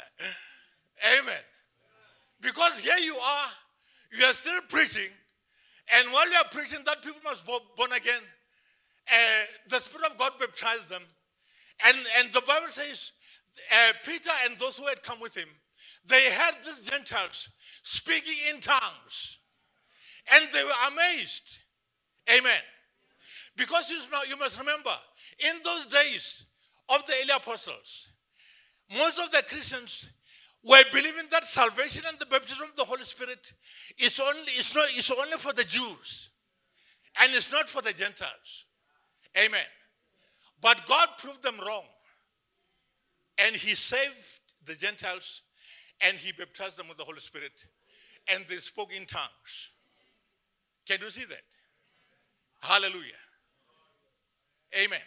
Amen. 1.18 1.40
Because 2.40 2.78
here 2.78 2.98
you 2.98 3.16
are, 3.16 3.48
you 4.16 4.24
are 4.24 4.34
still 4.34 4.60
preaching, 4.68 5.10
and 5.94 6.12
while 6.12 6.28
you 6.28 6.36
are 6.36 6.48
preaching 6.50 6.80
that 6.86 7.02
people 7.02 7.20
must 7.24 7.46
be 7.46 7.56
born 7.76 7.92
again, 7.92 8.20
uh, 9.08 9.16
the 9.68 9.80
Spirit 9.80 10.10
of 10.10 10.18
God 10.18 10.32
baptized 10.38 10.88
them. 10.88 11.02
And, 11.84 11.96
and 12.18 12.32
the 12.32 12.42
Bible 12.42 12.68
says 12.68 13.12
uh, 13.72 13.92
Peter 14.04 14.30
and 14.44 14.58
those 14.58 14.76
who 14.78 14.86
had 14.86 15.02
come 15.02 15.20
with 15.20 15.34
him, 15.34 15.48
they 16.06 16.30
heard 16.30 16.54
these 16.64 16.88
Gentiles 16.88 17.48
speaking 17.82 18.36
in 18.52 18.60
tongues. 18.60 19.38
And 20.32 20.48
they 20.52 20.64
were 20.64 20.70
amazed. 20.88 21.42
Amen. 22.30 22.60
Because 23.56 23.90
you, 23.90 23.98
must 24.38 24.58
remember, 24.58 24.94
in 25.38 25.62
those 25.64 25.86
days 25.86 26.44
of 26.88 27.06
the 27.06 27.12
early 27.22 27.32
apostles, 27.34 28.08
most 28.94 29.18
of 29.18 29.30
the 29.30 29.42
Christians 29.48 30.08
were 30.62 30.82
believing 30.92 31.26
that 31.30 31.44
salvation 31.44 32.02
and 32.06 32.18
the 32.18 32.26
baptism 32.26 32.68
of 32.68 32.76
the 32.76 32.84
Holy 32.84 33.04
Spirit 33.04 33.52
is 33.98 34.20
only, 34.20 34.52
it's 34.56 34.74
not, 34.74 34.88
it's 34.90 35.10
only 35.10 35.38
for 35.38 35.52
the 35.52 35.64
Jews 35.64 36.30
and 37.20 37.32
it's 37.34 37.50
not 37.50 37.68
for 37.68 37.82
the 37.82 37.92
Gentiles. 37.92 38.66
Amen. 39.38 39.64
But 40.60 40.78
God 40.88 41.08
proved 41.18 41.42
them 41.42 41.58
wrong. 41.66 41.84
And 43.38 43.54
He 43.54 43.74
saved 43.74 44.40
the 44.64 44.74
Gentiles 44.74 45.42
and 46.00 46.16
He 46.16 46.32
baptized 46.32 46.76
them 46.76 46.88
with 46.88 46.98
the 46.98 47.04
Holy 47.04 47.20
Spirit. 47.20 47.52
And 48.28 48.44
they 48.48 48.58
spoke 48.58 48.92
in 48.92 49.06
tongues. 49.06 49.70
Can 50.86 51.00
you 51.00 51.10
see 51.10 51.24
that? 51.24 51.42
Hallelujah. 52.60 53.12
Amen. 54.76 55.00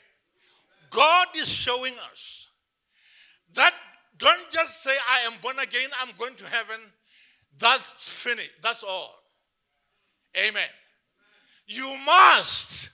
God 0.90 1.28
is 1.36 1.48
showing 1.48 1.94
us 2.12 2.48
that 3.54 3.74
don't 4.18 4.52
just 4.52 4.84
say, 4.84 4.96
I 5.10 5.22
am 5.22 5.34
born 5.42 5.60
again, 5.60 5.90
I'm 6.00 6.10
going 6.18 6.36
to 6.36 6.46
heaven. 6.46 6.80
That's 7.58 8.10
finished. 8.10 8.52
That's 8.62 8.84
all. 8.84 9.16
Amen. 10.38 10.68
You 11.68 11.96
must 12.06 12.90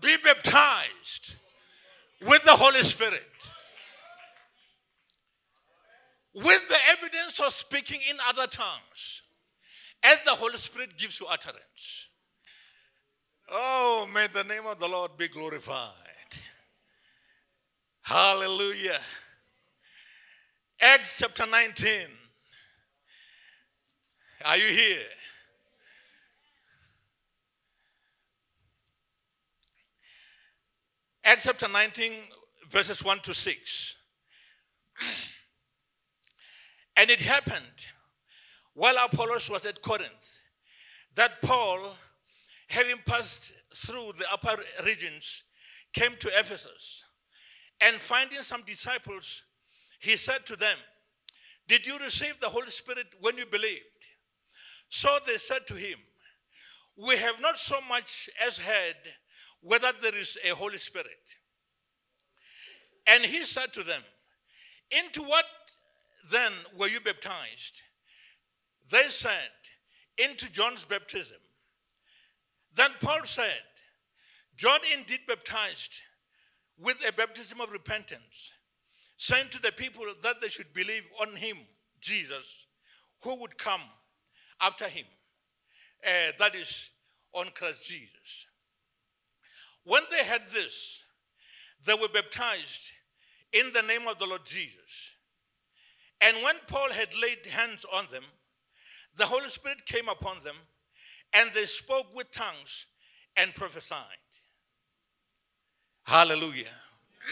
be 0.00 0.16
baptized 0.22 1.34
with 2.26 2.42
the 2.44 2.56
Holy 2.56 2.82
Spirit. 2.82 3.22
With 6.34 6.62
the 6.68 6.76
evidence 6.90 7.40
of 7.40 7.52
speaking 7.52 8.00
in 8.08 8.16
other 8.28 8.46
tongues, 8.46 9.22
as 10.02 10.18
the 10.24 10.34
Holy 10.34 10.56
Spirit 10.58 10.96
gives 10.96 11.20
you 11.20 11.26
utterance. 11.26 12.08
Oh, 13.50 14.08
may 14.12 14.28
the 14.28 14.44
name 14.44 14.66
of 14.66 14.78
the 14.78 14.88
Lord 14.88 15.16
be 15.18 15.28
glorified. 15.28 15.92
Hallelujah. 18.02 19.00
Acts 20.80 21.16
chapter 21.18 21.46
19. 21.46 22.06
Are 24.44 24.56
you 24.56 24.72
here? 24.72 25.04
Acts 31.22 31.44
chapter 31.44 31.68
19, 31.68 32.12
verses 32.70 33.04
1 33.04 33.20
to 33.20 33.34
6. 33.34 33.96
and 36.96 37.10
it 37.10 37.20
happened 37.20 37.64
while 38.80 38.96
Apollos 39.04 39.50
was 39.50 39.66
at 39.66 39.82
Corinth 39.82 40.40
that 41.14 41.42
Paul, 41.42 41.96
having 42.66 42.96
passed 43.04 43.52
through 43.76 44.12
the 44.18 44.24
upper 44.32 44.56
regions, 44.86 45.42
came 45.92 46.12
to 46.18 46.28
Ephesus. 46.28 47.04
And 47.82 48.00
finding 48.00 48.40
some 48.40 48.62
disciples, 48.62 49.42
he 49.98 50.16
said 50.16 50.46
to 50.46 50.56
them, 50.56 50.78
Did 51.68 51.86
you 51.86 51.98
receive 51.98 52.40
the 52.40 52.48
Holy 52.48 52.70
Spirit 52.70 53.08
when 53.20 53.36
you 53.36 53.44
believed? 53.44 54.00
So 54.88 55.18
they 55.26 55.36
said 55.36 55.66
to 55.66 55.74
him, 55.74 55.98
We 56.96 57.18
have 57.18 57.38
not 57.38 57.58
so 57.58 57.82
much 57.86 58.30
as 58.42 58.56
heard 58.56 58.96
whether 59.60 59.92
there 60.00 60.16
is 60.16 60.38
a 60.42 60.54
Holy 60.54 60.78
Spirit. 60.78 61.20
And 63.06 63.26
he 63.26 63.44
said 63.44 63.74
to 63.74 63.82
them, 63.82 64.00
Into 64.90 65.22
what 65.22 65.44
then 66.30 66.52
were 66.78 66.88
you 66.88 67.00
baptized? 67.00 67.82
They 68.90 69.08
said, 69.08 69.50
Into 70.18 70.50
John's 70.50 70.84
baptism. 70.84 71.38
Then 72.74 72.90
Paul 73.00 73.24
said, 73.24 73.62
John 74.56 74.80
indeed 74.92 75.20
baptized 75.26 75.92
with 76.78 76.96
a 77.06 77.12
baptism 77.12 77.60
of 77.60 77.70
repentance, 77.70 78.52
saying 79.16 79.46
to 79.52 79.60
the 79.60 79.72
people 79.72 80.04
that 80.22 80.36
they 80.40 80.48
should 80.48 80.72
believe 80.72 81.04
on 81.20 81.36
him, 81.36 81.58
Jesus, 82.00 82.46
who 83.22 83.34
would 83.36 83.58
come 83.58 83.82
after 84.60 84.88
him. 84.88 85.06
Uh, 86.06 86.32
that 86.38 86.54
is, 86.54 86.90
on 87.32 87.46
Christ 87.54 87.86
Jesus. 87.86 88.46
When 89.84 90.02
they 90.10 90.24
had 90.24 90.42
this, 90.52 90.98
they 91.84 91.94
were 91.94 92.08
baptized 92.08 92.82
in 93.52 93.72
the 93.72 93.82
name 93.82 94.08
of 94.08 94.18
the 94.18 94.26
Lord 94.26 94.44
Jesus. 94.44 94.74
And 96.20 96.36
when 96.44 96.56
Paul 96.66 96.90
had 96.90 97.08
laid 97.14 97.46
hands 97.46 97.84
on 97.92 98.06
them, 98.10 98.24
the 99.16 99.26
Holy 99.26 99.48
Spirit 99.48 99.84
came 99.86 100.08
upon 100.08 100.42
them, 100.44 100.56
and 101.32 101.50
they 101.54 101.66
spoke 101.66 102.14
with 102.14 102.30
tongues 102.30 102.86
and 103.36 103.54
prophesied. 103.54 104.04
Hallelujah. 106.04 106.66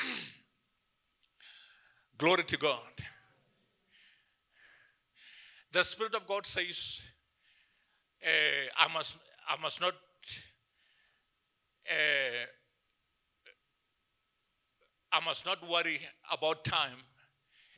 Glory 2.19 2.45
to 2.45 2.57
God. 2.57 2.81
The 5.73 5.85
Spirit 5.85 6.15
of 6.15 6.27
God 6.27 6.47
says, 6.47 7.01
uh, 8.25 8.29
I, 8.77 8.93
must, 8.93 9.17
I 9.49 9.61
must 9.61 9.81
not 9.81 9.95
uh, 11.89 12.47
I 15.11 15.25
must 15.25 15.47
not 15.47 15.67
worry 15.69 16.01
about 16.31 16.65
time. 16.65 16.99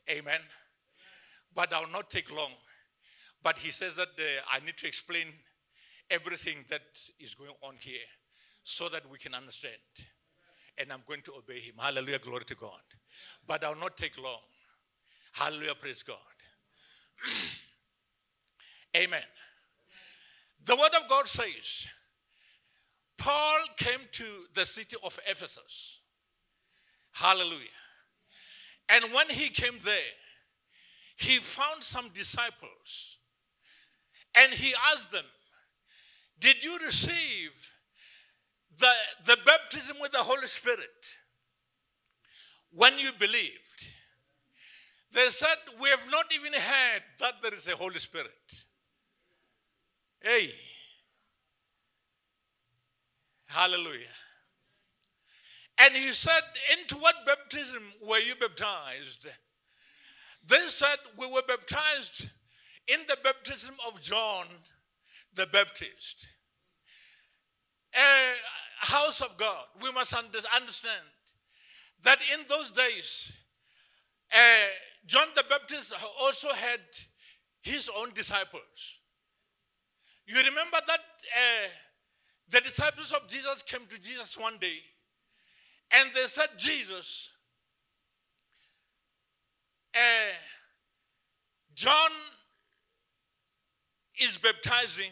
Amen. 0.09 0.41
But 1.55 1.73
I'll 1.73 1.89
not 1.89 2.09
take 2.09 2.31
long. 2.31 2.51
But 3.43 3.57
he 3.57 3.71
says 3.71 3.95
that 3.95 4.09
uh, 4.19 4.41
I 4.51 4.59
need 4.63 4.77
to 4.77 4.87
explain 4.87 5.27
everything 6.09 6.57
that 6.69 6.81
is 7.19 7.33
going 7.33 7.51
on 7.61 7.75
here 7.79 8.07
so 8.63 8.89
that 8.89 9.09
we 9.09 9.17
can 9.17 9.33
understand. 9.33 9.73
And 10.77 10.91
I'm 10.91 11.01
going 11.07 11.21
to 11.23 11.33
obey 11.33 11.59
him. 11.59 11.75
Hallelujah. 11.77 12.19
Glory 12.19 12.45
to 12.45 12.55
God. 12.55 12.81
But 13.47 13.63
I'll 13.63 13.75
not 13.75 13.97
take 13.97 14.17
long. 14.17 14.41
Hallelujah. 15.33 15.75
Praise 15.79 16.03
God. 16.03 16.17
Amen. 18.95 19.23
The 20.65 20.75
word 20.75 20.93
of 21.01 21.09
God 21.09 21.27
says, 21.27 21.87
Paul 23.17 23.59
came 23.77 24.01
to 24.13 24.25
the 24.53 24.65
city 24.65 24.95
of 25.03 25.17
Ephesus. 25.27 25.99
Hallelujah. 27.11 27.67
And 28.89 29.13
when 29.13 29.29
he 29.29 29.49
came 29.49 29.75
there, 29.83 30.13
he 31.17 31.37
found 31.39 31.83
some 31.83 32.09
disciples 32.13 33.17
and 34.35 34.53
he 34.53 34.73
asked 34.91 35.11
them, 35.11 35.25
Did 36.39 36.63
you 36.63 36.77
receive 36.79 37.51
the, 38.77 38.91
the 39.25 39.37
baptism 39.45 39.97
with 40.01 40.11
the 40.11 40.19
Holy 40.19 40.47
Spirit 40.47 40.89
when 42.73 42.97
you 42.97 43.11
believed? 43.19 43.57
They 45.11 45.29
said, 45.29 45.57
We 45.81 45.89
have 45.89 46.09
not 46.09 46.25
even 46.33 46.53
heard 46.53 47.03
that 47.19 47.35
there 47.41 47.53
is 47.53 47.67
a 47.67 47.75
Holy 47.75 47.99
Spirit. 47.99 48.31
Hey. 50.21 50.53
Hallelujah. 53.47 54.07
And 55.77 55.93
he 55.95 56.13
said, 56.13 56.43
Into 56.71 56.95
what 56.95 57.15
baptism 57.25 57.83
were 58.07 58.19
you 58.19 58.35
baptized? 58.35 59.27
They 60.47 60.69
said, 60.69 60.97
We 61.17 61.27
were 61.27 61.43
baptized 61.45 62.29
in 62.87 62.99
the 63.07 63.17
baptism 63.23 63.75
of 63.87 64.01
John 64.01 64.45
the 65.35 65.45
Baptist. 65.47 66.27
A 67.95 68.85
house 68.85 69.21
of 69.21 69.37
God, 69.37 69.65
we 69.81 69.91
must 69.91 70.13
understand 70.13 71.05
that 72.03 72.19
in 72.33 72.45
those 72.49 72.71
days, 72.71 73.31
uh, 74.33 74.37
John 75.05 75.27
the 75.35 75.43
Baptist 75.47 75.93
also 76.19 76.49
had 76.49 76.79
his 77.61 77.89
own 77.95 78.13
disciples. 78.13 78.61
You 80.25 80.37
remember 80.37 80.77
that 80.87 80.99
uh, 80.99 81.67
the 82.49 82.61
disciples 82.61 83.11
of 83.11 83.27
Jesus 83.27 83.61
came 83.63 83.81
to 83.89 83.97
Jesus 83.99 84.37
one 84.37 84.57
day 84.59 84.77
and 85.91 86.09
they 86.15 86.27
said, 86.27 86.49
Jesus, 86.57 87.29
uh, 89.93 90.33
John 91.75 92.11
is 94.21 94.37
baptizing 94.37 95.11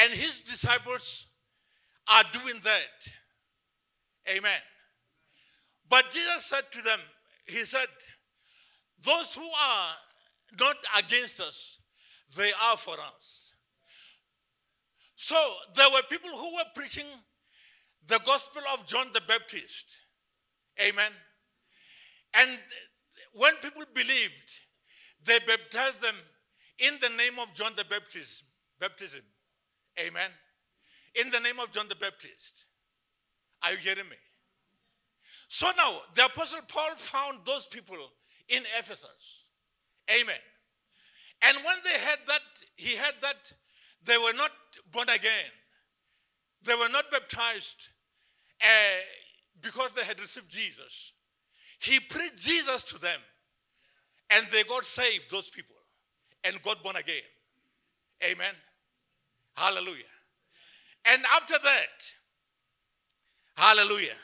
and 0.00 0.12
his 0.12 0.40
disciples 0.40 1.26
are 2.08 2.24
doing 2.32 2.60
that. 2.64 4.32
Amen. 4.36 4.60
But 5.88 6.06
Jesus 6.12 6.46
said 6.46 6.64
to 6.72 6.82
them, 6.82 6.98
He 7.46 7.64
said, 7.64 7.86
Those 9.02 9.34
who 9.34 9.42
are 9.42 9.90
not 10.58 10.76
against 10.98 11.40
us, 11.40 11.78
they 12.36 12.52
are 12.68 12.76
for 12.76 12.94
us. 12.94 13.52
So 15.16 15.36
there 15.76 15.90
were 15.90 16.02
people 16.10 16.30
who 16.30 16.54
were 16.54 16.70
preaching 16.74 17.06
the 18.06 18.18
gospel 18.26 18.62
of 18.72 18.86
John 18.86 19.08
the 19.12 19.22
Baptist. 19.26 19.86
Amen. 20.80 21.12
And 22.34 22.58
when 23.32 23.54
people 23.62 23.84
believed, 23.94 24.32
they 25.24 25.38
baptized 25.40 26.02
them 26.02 26.16
in 26.78 26.94
the 27.00 27.08
name 27.10 27.38
of 27.40 27.48
John 27.54 27.72
the 27.76 27.84
Baptist. 27.84 28.44
Baptism. 28.80 29.20
Amen. 29.98 30.30
In 31.14 31.30
the 31.30 31.40
name 31.40 31.60
of 31.60 31.70
John 31.70 31.88
the 31.88 31.94
Baptist. 31.94 32.64
Are 33.62 33.72
you 33.72 33.78
hearing 33.78 34.08
me? 34.08 34.16
So 35.48 35.68
now, 35.76 36.00
the 36.14 36.26
Apostle 36.26 36.60
Paul 36.66 36.96
found 36.96 37.38
those 37.44 37.66
people 37.66 37.96
in 38.48 38.62
Ephesus. 38.78 39.44
Amen. 40.10 40.40
And 41.42 41.56
when 41.58 41.76
they 41.84 41.98
had 41.98 42.18
that, 42.26 42.40
he 42.76 42.94
had 42.96 43.14
that 43.22 43.52
they 44.04 44.18
were 44.18 44.32
not 44.32 44.50
born 44.92 45.08
again. 45.08 45.52
They 46.64 46.74
were 46.74 46.88
not 46.88 47.10
baptized 47.10 47.88
uh, 48.60 48.66
because 49.60 49.90
they 49.94 50.04
had 50.04 50.20
received 50.20 50.48
Jesus. 50.48 51.12
He 51.78 52.00
preached 52.00 52.38
Jesus 52.38 52.82
to 52.84 52.98
them, 52.98 53.20
and 54.30 54.46
they 54.50 54.64
got 54.64 54.84
saved, 54.84 55.24
those 55.30 55.50
people, 55.50 55.73
and 56.44 56.62
got 56.62 56.82
born 56.82 56.96
again. 56.96 57.22
Amen. 58.22 58.54
Hallelujah. 59.54 60.04
And 61.04 61.22
after 61.36 61.56
that, 61.62 62.14
Hallelujah. 63.54 64.16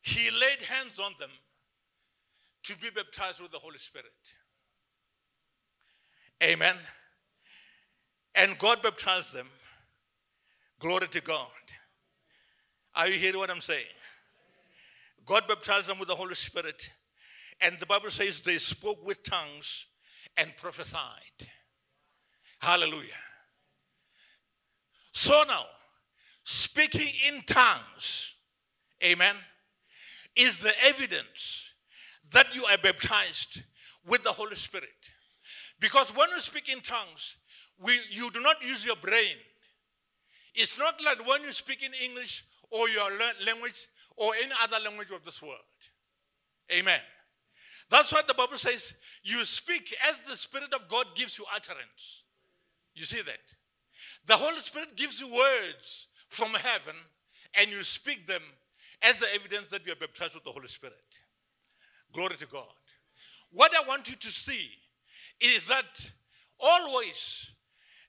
He 0.00 0.30
laid 0.30 0.62
hands 0.66 0.98
on 0.98 1.12
them 1.20 1.30
to 2.64 2.76
be 2.76 2.88
baptized 2.90 3.40
with 3.40 3.52
the 3.52 3.58
Holy 3.58 3.78
Spirit. 3.78 4.06
Amen. 6.42 6.76
And 8.34 8.58
God 8.58 8.82
baptized 8.82 9.32
them. 9.32 9.48
Glory 10.80 11.06
to 11.08 11.20
God. 11.20 11.46
Are 12.94 13.06
you 13.06 13.14
hearing 13.14 13.38
what 13.38 13.50
I'm 13.50 13.60
saying? 13.60 13.84
God 15.24 15.44
baptized 15.46 15.86
them 15.86 15.98
with 15.98 16.08
the 16.08 16.16
Holy 16.16 16.34
Spirit. 16.34 16.90
And 17.62 17.78
the 17.78 17.86
Bible 17.86 18.10
says 18.10 18.40
they 18.40 18.58
spoke 18.58 19.06
with 19.06 19.22
tongues 19.22 19.86
and 20.36 20.52
prophesied. 20.56 21.48
Hallelujah. 22.58 23.10
So 25.12 25.44
now, 25.46 25.64
speaking 26.44 27.08
in 27.28 27.42
tongues, 27.46 28.32
amen, 29.02 29.36
is 30.34 30.58
the 30.58 30.72
evidence 30.82 31.68
that 32.32 32.54
you 32.54 32.64
are 32.64 32.78
baptized 32.78 33.62
with 34.06 34.24
the 34.24 34.32
Holy 34.32 34.56
Spirit. 34.56 34.88
Because 35.80 36.14
when 36.16 36.30
you 36.30 36.40
speak 36.40 36.68
in 36.68 36.80
tongues, 36.80 37.36
we, 37.78 37.98
you 38.10 38.30
do 38.30 38.40
not 38.40 38.56
use 38.62 38.84
your 38.84 38.96
brain. 38.96 39.36
It's 40.54 40.78
not 40.78 41.02
like 41.04 41.26
when 41.26 41.42
you 41.42 41.52
speak 41.52 41.82
in 41.82 41.92
English 41.94 42.44
or 42.70 42.88
your 42.88 43.08
language 43.46 43.86
or 44.16 44.32
any 44.34 44.52
other 44.62 44.78
language 44.82 45.10
of 45.10 45.24
this 45.24 45.40
world. 45.42 45.58
Amen. 46.70 47.00
That's 47.92 48.10
why 48.10 48.22
the 48.26 48.32
Bible 48.32 48.56
says 48.56 48.94
you 49.22 49.44
speak 49.44 49.94
as 50.08 50.16
the 50.26 50.34
Spirit 50.34 50.72
of 50.72 50.88
God 50.88 51.08
gives 51.14 51.36
you 51.36 51.44
utterance. 51.54 52.22
You 52.94 53.04
see 53.04 53.20
that? 53.20 53.44
The 54.24 54.34
Holy 54.34 54.60
Spirit 54.60 54.96
gives 54.96 55.20
you 55.20 55.26
words 55.26 56.06
from 56.30 56.54
heaven 56.54 56.94
and 57.54 57.70
you 57.70 57.84
speak 57.84 58.26
them 58.26 58.40
as 59.02 59.18
the 59.18 59.26
evidence 59.34 59.68
that 59.68 59.84
you 59.84 59.92
are 59.92 59.96
baptized 59.96 60.32
with 60.32 60.42
the 60.42 60.50
Holy 60.50 60.68
Spirit. 60.68 60.96
Glory 62.14 62.36
to 62.38 62.46
God. 62.46 62.64
What 63.50 63.72
I 63.76 63.86
want 63.86 64.08
you 64.08 64.16
to 64.16 64.30
see 64.30 64.70
is 65.38 65.66
that 65.68 65.84
always 66.58 67.50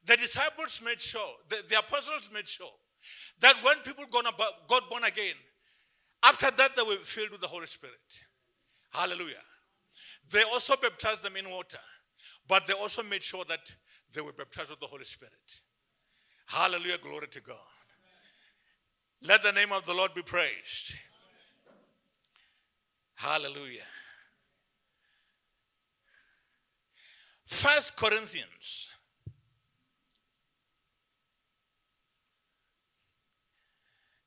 the 0.06 0.16
disciples 0.16 0.80
made 0.82 1.02
sure, 1.02 1.28
the, 1.50 1.58
the 1.70 1.80
apostles 1.80 2.30
made 2.34 2.48
sure 2.48 2.72
that 3.42 3.58
when 3.62 3.80
people 3.80 4.06
got 4.10 4.90
born 4.90 5.04
again, 5.04 5.36
after 6.24 6.50
that 6.52 6.74
they 6.78 6.84
were 6.84 7.04
filled 7.04 7.32
with 7.32 7.42
the 7.42 7.48
Holy 7.48 7.68
Spirit. 7.68 8.00
Hallelujah. 8.92 9.44
They 10.32 10.44
also 10.44 10.76
baptized 10.76 11.24
them 11.24 11.36
in 11.36 11.50
water, 11.50 11.80
but 12.48 12.66
they 12.68 12.74
also 12.74 13.04
made 13.04 13.24
sure 13.24 13.46
that 13.46 13.60
they 14.14 14.22
were 14.22 14.32
baptized 14.34 14.70
with 14.70 14.80
the 14.80 14.88
Holy 14.88 15.06
Spirit. 15.06 15.34
Hallelujah. 16.46 16.98
Glory 16.98 17.28
to 17.30 17.42
God. 17.42 17.58
Let 19.22 19.44
the 19.44 19.52
name 19.52 19.72
of 19.72 19.86
the 19.86 19.94
Lord 19.94 20.14
be 20.14 20.22
praised. 20.22 20.96
Hallelujah. 23.16 23.88
First 27.46 27.96
Corinthians. 27.96 28.90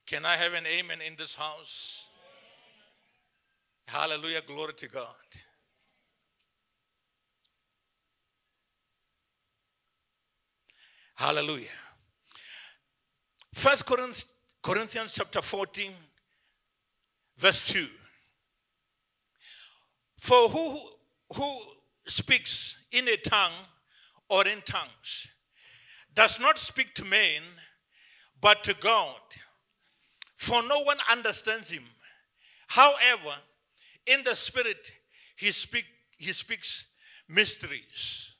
Can 0.07 0.25
I 0.25 0.37
have 0.37 0.55
an 0.55 0.67
amen 0.67 1.01
in 1.01 1.17
this 1.19 1.35
house? 1.35 2.07
Hallelujah. 3.89 4.41
Glory 4.47 4.75
to 4.75 4.89
God. 4.89 5.15
Hallelujah. 11.17 11.69
First 13.53 13.85
Corinthians 13.85 14.27
Corinthians 14.67 15.12
chapter 15.14 15.41
14, 15.41 15.93
verse 17.37 17.64
2. 17.69 17.87
For 20.19 20.49
who, 20.49 20.81
who 21.37 21.59
speaks 22.05 22.75
in 22.91 23.07
a 23.07 23.17
tongue 23.17 23.53
or 24.29 24.45
in 24.49 24.61
tongues 24.62 25.29
does 26.12 26.41
not 26.41 26.59
speak 26.59 26.97
to 26.97 27.05
men, 27.05 27.43
but 28.41 28.64
to 28.64 28.75
God. 28.75 29.21
For 30.35 30.64
no 30.64 30.81
one 30.81 30.99
understands 31.09 31.71
him. 31.71 31.85
However, 32.67 33.37
in 34.05 34.25
the 34.25 34.35
spirit, 34.35 34.91
he, 35.37 35.53
speak, 35.53 35.85
he 36.19 36.33
speaks 36.33 36.87
mysteries. 37.29 38.33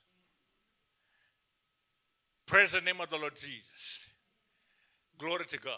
Praise 2.47 2.71
the 2.71 2.81
name 2.81 3.01
of 3.01 3.09
the 3.09 3.17
Lord 3.17 3.35
Jesus. 3.35 3.99
Glory 5.17 5.45
to 5.47 5.57
God. 5.57 5.73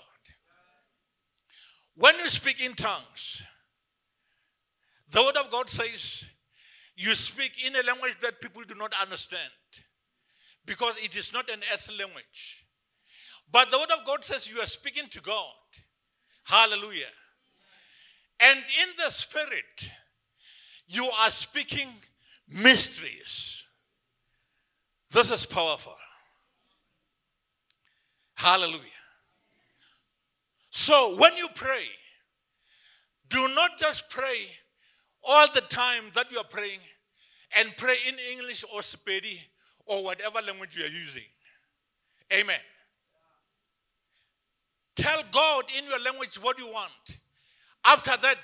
When 1.96 2.16
you 2.20 2.30
speak 2.30 2.62
in 2.62 2.76
tongues, 2.76 3.42
the 5.12 5.24
word 5.24 5.36
of 5.38 5.50
God 5.50 5.68
says 5.68 6.24
you 6.96 7.16
speak 7.16 7.54
in 7.66 7.76
a 7.76 7.82
language 7.82 8.18
that 8.22 8.40
people 8.40 8.62
do 8.68 8.76
not 8.76 8.94
understand 9.02 9.52
because 10.66 10.94
it 11.04 11.16
is 11.16 11.34
not 11.34 11.50
an 11.50 11.62
earthly 11.74 11.98
language. 11.98 12.66
But 13.52 13.72
the 13.72 13.80
word 13.80 13.92
of 13.92 14.06
God 14.06 14.24
says 14.24 14.48
you 14.48 14.60
are 14.60 14.68
speaking 14.68 15.10
to 15.10 15.22
God. 15.22 15.54
Hallelujah. 16.44 17.12
And 18.40 18.60
in 18.60 18.90
the 19.04 19.10
spirit, 19.10 19.90
you 20.88 21.10
are 21.20 21.32
speaking 21.32 21.90
mysteries. 22.48 23.64
This 25.12 25.32
is 25.32 25.48
powerful. 25.48 25.96
Hallelujah. 28.40 28.80
So 30.70 31.14
when 31.18 31.36
you 31.36 31.50
pray, 31.56 31.84
do 33.28 33.50
not 33.50 33.72
just 33.78 34.10
pray 34.10 34.48
all 35.26 35.48
the 35.54 35.60
time 35.60 36.06
that 36.16 36.32
you 36.32 36.38
are 36.38 36.46
praying 36.46 36.80
and 37.58 37.76
pray 37.76 37.98
in 38.08 38.16
English 38.32 38.64
or 38.74 38.80
Sepedi 38.80 39.40
or 39.86 40.06
whatever 40.06 40.40
language 40.42 40.70
you 40.74 40.86
are 40.86 40.88
using. 40.88 41.28
Amen. 42.32 42.62
Tell 44.96 45.22
God 45.34 45.66
in 45.78 45.84
your 45.84 46.00
language 46.00 46.42
what 46.42 46.58
you 46.58 46.68
want. 46.68 47.20
After 47.84 48.16
that, 48.22 48.38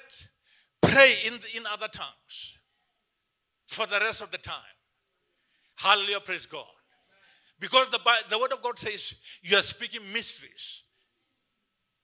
pray 0.81 1.19
in, 1.25 1.39
in 1.55 1.65
other 1.65 1.87
tongues 1.87 2.57
for 3.69 3.85
the 3.85 4.01
rest 4.01 4.21
of 4.21 4.29
the 4.29 4.39
time. 4.39 4.57
Hallelujah, 5.77 6.19
praise 6.19 6.45
God. 6.45 6.65
Because 7.59 7.89
the, 7.89 7.99
the 8.29 8.37
word 8.37 8.51
of 8.51 8.61
God 8.61 8.77
says 8.77 9.13
you 9.41 9.57
are 9.57 9.63
speaking 9.63 10.01
mysteries 10.11 10.83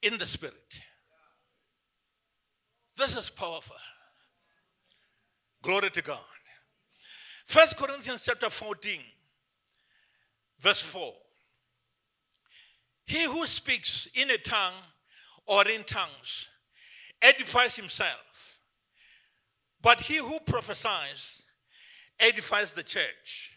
in 0.02 0.18
the 0.18 0.26
spirit. 0.26 0.82
This 2.98 3.16
is 3.16 3.30
powerful. 3.30 3.76
Glory 5.62 5.90
to 5.92 6.02
God. 6.02 6.20
First 7.46 7.76
Corinthians 7.76 8.24
chapter 8.26 8.50
14, 8.50 9.00
verse 10.60 10.82
4. 10.82 11.14
He 13.06 13.26
who 13.26 13.46
speaks 13.46 14.08
in 14.14 14.30
a 14.30 14.38
tongue 14.38 14.82
or 15.46 15.68
in 15.68 15.84
tongues 15.84 16.48
edifies 17.22 17.76
himself, 17.76 18.60
but 19.82 20.00
he 20.02 20.18
who 20.18 20.40
prophesies 20.40 21.44
edifies 22.20 22.72
the 22.72 22.84
church. 22.84 23.52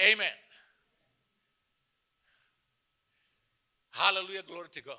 Amen. 0.00 0.26
Hallelujah, 3.90 4.42
glory 4.42 4.68
to 4.72 4.82
God. 4.82 4.96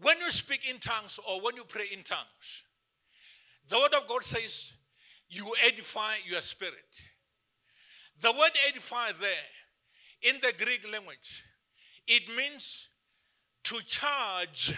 When 0.00 0.18
you 0.18 0.30
speak 0.30 0.68
in 0.68 0.78
tongues 0.78 1.18
or 1.28 1.40
when 1.42 1.56
you 1.56 1.64
pray 1.64 1.86
in 1.92 2.02
tongues, 2.02 2.62
the 3.68 3.78
word 3.78 3.94
of 3.94 4.08
God 4.08 4.24
says 4.24 4.72
you 5.28 5.46
edify 5.64 6.14
your 6.26 6.42
spirit. 6.42 6.74
The 8.20 8.32
word 8.32 8.52
edify 8.68 9.12
there 9.20 9.50
in 10.22 10.36
the 10.40 10.52
Greek 10.64 10.90
language, 10.90 11.44
it 12.06 12.22
means 12.36 12.88
to 13.64 13.80
charge 13.82 14.74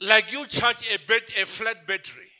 like 0.00 0.32
you 0.32 0.46
charge 0.46 0.84
a, 0.92 0.98
bet, 1.06 1.22
a 1.40 1.46
flat 1.46 1.86
battery. 1.86 2.30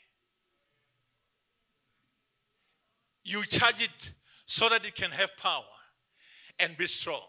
You 3.24 3.44
charge 3.44 3.82
it 3.82 4.10
so 4.52 4.68
that 4.68 4.84
you 4.84 4.92
can 4.92 5.10
have 5.10 5.34
power 5.38 5.64
and 6.58 6.76
be 6.76 6.86
strong. 6.86 7.22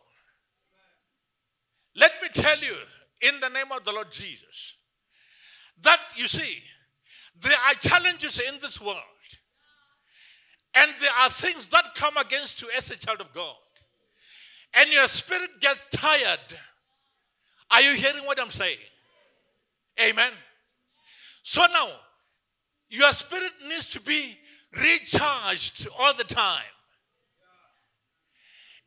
Let 1.96 2.12
me 2.22 2.28
tell 2.34 2.60
you, 2.60 2.76
in 3.22 3.40
the 3.40 3.48
name 3.48 3.72
of 3.72 3.86
the 3.86 3.94
Lord 3.94 4.12
Jesus, 4.12 4.76
that 5.84 6.02
you 6.18 6.28
see, 6.28 6.58
there 7.40 7.56
are 7.66 7.76
challenges 7.76 8.42
in 8.46 8.60
this 8.62 8.82
world, 8.82 8.98
and 10.76 10.92
there 11.00 11.14
are 11.22 11.30
things 11.30 11.66
that 11.68 11.96
come 11.96 12.18
against 12.18 12.62
you 12.62 12.68
as 12.78 12.92
a 12.92 12.98
child 12.98 13.22
of 13.22 13.34
God, 13.34 13.56
and 14.74 14.92
your 14.92 15.08
spirit 15.08 15.62
gets 15.62 15.80
tired. 15.94 16.60
Are 17.72 17.82
you 17.82 17.94
hearing 17.94 18.26
what 18.26 18.38
I'm 18.38 18.52
saying? 18.52 18.84
Amen. 20.02 20.34
So 21.42 21.62
now, 21.68 21.88
your 22.90 23.14
spirit 23.14 23.54
needs 23.66 23.88
to 23.92 24.02
be 24.02 24.38
recharged 24.78 25.88
all 25.98 26.14
the 26.14 26.26
time. 26.26 26.73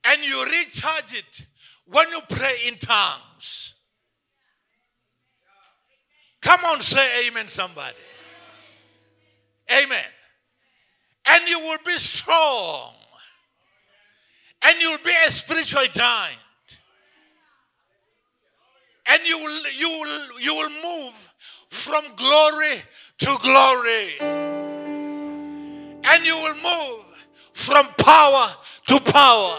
And 0.07 0.23
you 0.23 0.45
recharge 0.45 1.15
it 1.15 1.47
when 1.87 2.09
you 2.11 2.21
pray 2.29 2.59
in 2.67 2.79
tongues. 2.79 3.75
Come 6.41 6.65
on, 6.65 6.81
say 6.81 7.27
amen, 7.27 7.49
somebody. 7.49 7.97
Amen. 9.71 10.05
And 11.27 11.49
you 11.49 11.59
will 11.59 11.79
be 11.85 11.99
strong. 11.99 12.93
And 14.63 14.81
you 14.81 14.91
will 14.91 15.05
be 15.05 15.13
a 15.27 15.31
spiritual 15.33 15.87
giant. 15.91 16.39
And 19.07 19.27
you 19.27 19.39
will, 19.39 19.63
you 19.77 19.89
will, 19.89 20.41
you 20.41 20.55
will 20.55 20.71
move 20.71 21.15
from 21.71 22.05
glory 22.15 22.81
to 23.19 23.37
glory. 23.41 24.21
And 26.05 26.25
you 26.25 26.37
will 26.37 26.55
move 26.55 27.05
from 27.55 27.89
power 27.99 28.55
to 28.87 29.01
power. 29.01 29.59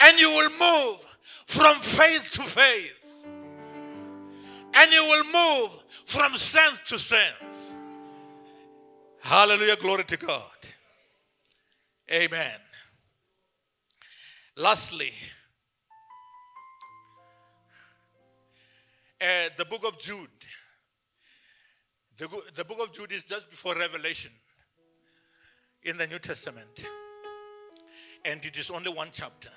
And 0.00 0.18
you 0.18 0.30
will 0.30 0.50
move 0.50 1.00
from 1.46 1.80
faith 1.80 2.30
to 2.32 2.42
faith. 2.42 2.92
And 4.74 4.92
you 4.92 5.04
will 5.04 5.24
move 5.24 5.70
from 6.06 6.36
strength 6.36 6.84
to 6.86 6.98
strength. 6.98 7.36
Hallelujah. 9.20 9.76
Glory 9.76 10.04
to 10.04 10.16
God. 10.16 10.42
Amen. 12.10 12.58
Lastly, 14.56 15.12
uh, 19.20 19.48
the 19.56 19.64
book 19.64 19.84
of 19.84 19.98
Jude. 19.98 20.28
The, 22.16 22.28
the 22.54 22.64
book 22.64 22.78
of 22.80 22.92
Jude 22.92 23.10
is 23.12 23.24
just 23.24 23.50
before 23.50 23.74
Revelation 23.74 24.30
in 25.82 25.96
the 25.96 26.06
New 26.06 26.18
Testament. 26.18 26.84
And 28.24 28.44
it 28.44 28.56
is 28.56 28.70
only 28.70 28.92
one 28.92 29.08
chapter. 29.12 29.50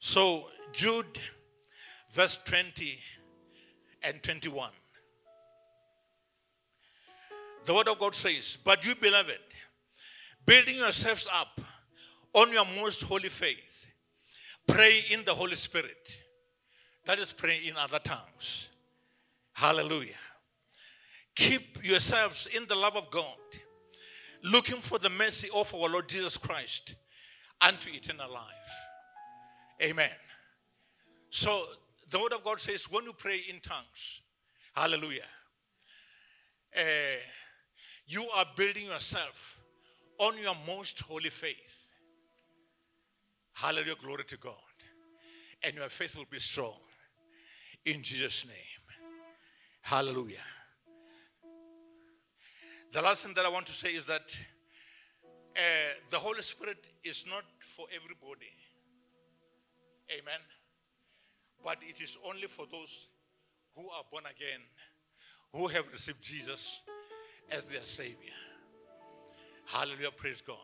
So, 0.00 0.46
Jude, 0.72 1.18
verse 2.10 2.38
20 2.46 2.98
and 4.02 4.22
21. 4.22 4.70
The 7.66 7.74
word 7.74 7.88
of 7.88 7.98
God 7.98 8.14
says, 8.14 8.56
But 8.64 8.84
you, 8.84 8.94
beloved, 8.94 9.38
building 10.46 10.76
yourselves 10.76 11.26
up 11.32 11.60
on 12.32 12.50
your 12.50 12.64
most 12.64 13.02
holy 13.02 13.28
faith, 13.28 13.86
pray 14.66 15.04
in 15.10 15.22
the 15.24 15.34
Holy 15.34 15.56
Spirit. 15.56 16.18
That 17.04 17.18
is 17.18 17.32
praying 17.32 17.66
in 17.66 17.76
other 17.76 17.98
tongues. 17.98 18.68
Hallelujah. 19.52 20.14
Keep 21.34 21.84
yourselves 21.84 22.48
in 22.54 22.66
the 22.66 22.74
love 22.74 22.96
of 22.96 23.10
God, 23.10 23.36
looking 24.42 24.80
for 24.80 24.98
the 24.98 25.10
mercy 25.10 25.48
of 25.54 25.74
our 25.74 25.88
Lord 25.88 26.08
Jesus 26.08 26.38
Christ 26.38 26.94
unto 27.60 27.90
eternal 27.90 28.32
life. 28.32 28.79
Amen. 29.82 30.10
So 31.30 31.64
the 32.10 32.18
word 32.18 32.32
of 32.32 32.44
God 32.44 32.60
says, 32.60 32.90
when 32.90 33.04
you 33.04 33.12
pray 33.12 33.40
in 33.48 33.60
tongues, 33.60 34.20
hallelujah, 34.74 35.28
uh, 36.76 36.80
you 38.06 38.28
are 38.34 38.46
building 38.56 38.86
yourself 38.86 39.58
on 40.18 40.36
your 40.38 40.54
most 40.66 41.00
holy 41.00 41.30
faith. 41.30 41.56
Hallelujah, 43.52 43.94
glory 44.02 44.24
to 44.24 44.36
God. 44.36 44.54
And 45.62 45.74
your 45.76 45.88
faith 45.88 46.16
will 46.16 46.26
be 46.30 46.40
strong 46.40 46.78
in 47.84 48.02
Jesus' 48.02 48.44
name. 48.46 48.54
Hallelujah. 49.82 50.44
The 52.92 53.00
last 53.00 53.22
thing 53.22 53.34
that 53.34 53.46
I 53.46 53.48
want 53.48 53.66
to 53.66 53.72
say 53.72 53.90
is 53.90 54.04
that 54.06 54.36
uh, 55.56 55.60
the 56.10 56.18
Holy 56.18 56.42
Spirit 56.42 56.84
is 57.04 57.24
not 57.28 57.44
for 57.76 57.86
everybody. 57.94 58.50
Amen. 60.12 60.40
But 61.64 61.78
it 61.88 62.02
is 62.02 62.16
only 62.26 62.46
for 62.46 62.66
those 62.70 63.08
who 63.76 63.88
are 63.90 64.02
born 64.10 64.24
again, 64.24 64.60
who 65.52 65.68
have 65.68 65.84
received 65.92 66.22
Jesus 66.22 66.80
as 67.50 67.64
their 67.64 67.84
Savior. 67.84 68.34
Hallelujah. 69.66 70.10
Praise 70.16 70.42
God. 70.44 70.56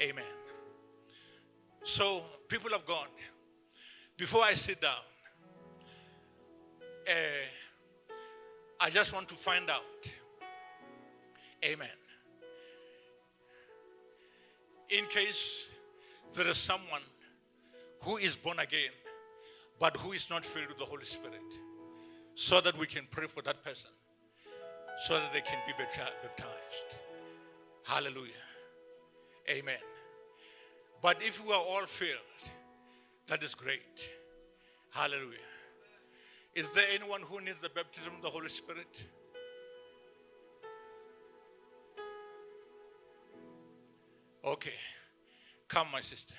Amen. 0.00 0.24
So, 1.82 2.22
people 2.48 2.72
of 2.74 2.86
God, 2.86 3.08
before 4.16 4.42
I 4.42 4.54
sit 4.54 4.80
down, 4.80 5.04
uh, 7.06 7.12
I 8.80 8.90
just 8.90 9.12
want 9.12 9.28
to 9.28 9.34
find 9.34 9.68
out. 9.68 9.82
Amen. 11.62 11.88
In 14.90 15.06
case 15.06 15.66
there 16.34 16.46
is 16.48 16.58
someone 16.58 17.02
who 18.04 18.18
is 18.18 18.36
born 18.36 18.58
again, 18.58 18.92
but 19.80 19.96
who 19.96 20.12
is 20.12 20.28
not 20.30 20.44
filled 20.44 20.68
with 20.68 20.78
the 20.78 20.84
Holy 20.84 21.04
Spirit, 21.04 21.40
so 22.34 22.60
that 22.60 22.78
we 22.78 22.86
can 22.86 23.06
pray 23.10 23.26
for 23.26 23.42
that 23.42 23.64
person, 23.64 23.90
so 25.06 25.14
that 25.14 25.32
they 25.32 25.40
can 25.40 25.58
be 25.66 25.72
baptized. 25.78 26.90
Hallelujah. 27.84 28.32
Amen. 29.48 29.78
But 31.02 31.22
if 31.22 31.44
we 31.44 31.52
are 31.52 31.60
all 31.60 31.86
filled, 31.86 32.50
that 33.28 33.42
is 33.42 33.54
great. 33.54 34.08
Hallelujah. 34.90 35.38
Is 36.54 36.66
there 36.74 36.84
anyone 36.94 37.22
who 37.22 37.40
needs 37.40 37.58
the 37.60 37.68
baptism 37.68 38.14
of 38.16 38.22
the 38.22 38.30
Holy 38.30 38.48
Spirit? 38.48 39.04
Okay. 44.44 44.78
Come, 45.68 45.88
my 45.90 46.00
sister. 46.00 46.34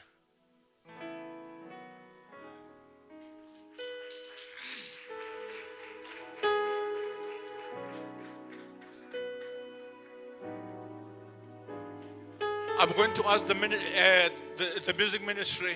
I'm 12.85 12.91
going 12.91 13.15
to 13.15 13.25
ask 13.25 13.47
the, 13.47 13.55
uh, 13.55 14.29
the, 14.57 14.79
the 14.85 14.93
music 14.93 15.25
ministry 15.25 15.75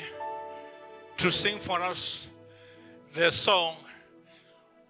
to 1.17 1.31
sing 1.31 1.57
for 1.57 1.81
us 1.81 2.27
their 3.15 3.31
song, 3.31 3.77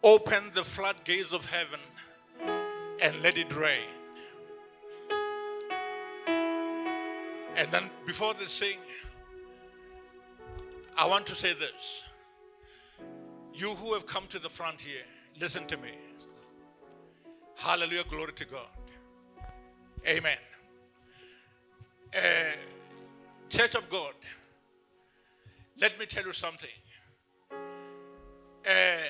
Open 0.03 0.51
the 0.53 0.65
Floodgates 0.65 1.31
of 1.31 1.45
Heaven 1.45 1.79
and 3.01 3.21
Let 3.21 3.37
It 3.37 3.55
Rain. 3.55 3.87
And 7.55 7.71
then 7.71 7.89
before 8.05 8.33
they 8.33 8.47
sing, 8.47 8.79
I 10.97 11.07
want 11.07 11.25
to 11.27 11.35
say 11.35 11.53
this. 11.53 12.03
You 13.53 13.69
who 13.75 13.93
have 13.93 14.05
come 14.05 14.27
to 14.27 14.39
the 14.39 14.49
front 14.49 14.81
here, 14.81 15.05
listen 15.39 15.65
to 15.67 15.77
me. 15.77 15.91
Hallelujah, 17.55 18.03
glory 18.09 18.33
to 18.33 18.43
God. 18.43 18.67
Amen. 20.05 20.37
Uh, 22.15 22.19
Church 23.49 23.75
of 23.75 23.89
God, 23.89 24.13
let 25.79 25.97
me 25.99 26.05
tell 26.05 26.23
you 26.23 26.33
something. 26.33 26.69
Uh, 27.51 29.05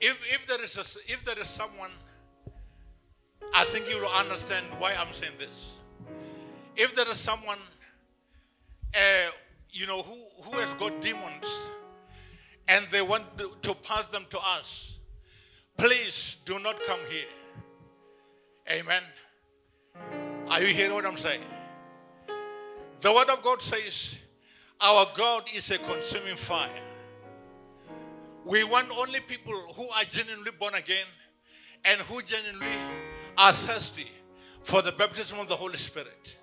if, 0.00 0.16
if, 0.28 0.46
there 0.48 0.62
is 0.62 0.76
a, 0.76 1.12
if 1.12 1.24
there 1.24 1.38
is 1.38 1.48
someone, 1.48 1.90
I 3.54 3.64
think 3.66 3.88
you 3.88 3.96
will 3.96 4.08
understand 4.08 4.66
why 4.78 4.94
I'm 4.94 5.12
saying 5.12 5.34
this. 5.38 5.76
If 6.76 6.94
there 6.94 7.08
is 7.08 7.18
someone, 7.18 7.58
uh, 8.94 9.30
you 9.70 9.86
know, 9.86 10.02
who, 10.02 10.18
who 10.42 10.58
has 10.58 10.72
got 10.74 11.00
demons 11.00 11.46
and 12.68 12.86
they 12.90 13.02
want 13.02 13.24
to 13.62 13.74
pass 13.74 14.08
them 14.08 14.26
to 14.30 14.38
us, 14.38 14.98
please 15.76 16.36
do 16.44 16.58
not 16.58 16.82
come 16.84 17.00
here. 17.08 17.26
Amen. 18.68 19.02
Are 20.52 20.60
you 20.60 20.74
hearing 20.74 20.92
what 20.92 21.06
I'm 21.06 21.16
saying? 21.16 21.40
The 23.00 23.10
Word 23.10 23.30
of 23.30 23.42
God 23.42 23.62
says, 23.62 24.16
Our 24.82 25.06
God 25.16 25.44
is 25.54 25.70
a 25.70 25.78
consuming 25.78 26.36
fire. 26.36 26.68
We 28.44 28.62
want 28.62 28.90
only 28.94 29.20
people 29.20 29.54
who 29.74 29.88
are 29.88 30.04
genuinely 30.04 30.50
born 30.50 30.74
again 30.74 31.06
and 31.86 32.02
who 32.02 32.20
genuinely 32.20 32.66
are 33.38 33.54
thirsty 33.54 34.08
for 34.62 34.82
the 34.82 34.92
baptism 34.92 35.38
of 35.38 35.48
the 35.48 35.56
Holy 35.56 35.78
Spirit. 35.78 36.36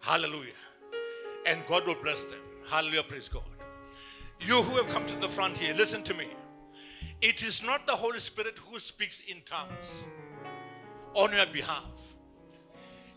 Hallelujah. 0.00 0.52
And 1.46 1.62
God 1.66 1.86
will 1.86 1.96
bless 2.02 2.22
them. 2.24 2.42
Hallelujah. 2.68 3.04
Praise 3.04 3.30
God. 3.30 3.48
You 4.38 4.60
who 4.60 4.76
have 4.76 4.90
come 4.90 5.06
to 5.06 5.16
the 5.16 5.30
front 5.30 5.56
here, 5.56 5.72
listen 5.72 6.02
to 6.02 6.12
me. 6.12 6.28
It 7.22 7.42
is 7.42 7.62
not 7.62 7.86
the 7.86 7.96
Holy 7.96 8.20
Spirit 8.20 8.58
who 8.70 8.78
speaks 8.78 9.22
in 9.26 9.38
tongues 9.46 9.88
on 11.14 11.32
your 11.32 11.46
behalf. 11.46 11.84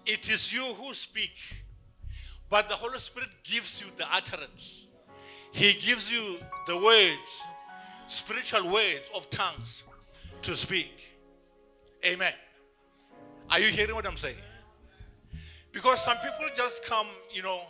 It 0.06 0.30
is 0.30 0.52
you 0.52 0.64
who 0.64 0.94
speak, 0.94 1.32
but 2.50 2.68
the 2.68 2.76
Holy 2.76 3.00
Spirit 3.00 3.30
gives 3.44 3.82
you 3.82 3.88
the 3.98 4.06
utterance. 4.14 4.86
He 5.52 5.74
gives 5.74 6.12
you 6.12 6.40
the 6.68 6.76
words, 6.78 7.42
spiritual 8.08 8.72
words 8.72 9.06
of 9.14 9.30
tongues 9.30 9.84
to 10.42 10.56
speak. 10.56 10.92
Amen. 12.06 12.34
Are 13.50 13.60
you 13.60 13.68
hearing 13.68 13.96
what 13.96 14.06
I'm 14.06 14.18
saying? 14.18 14.36
Because 15.72 16.04
some 16.04 16.18
people 16.18 16.48
just 16.56 16.84
come, 16.84 17.08
you 17.32 17.42
know, 17.42 17.62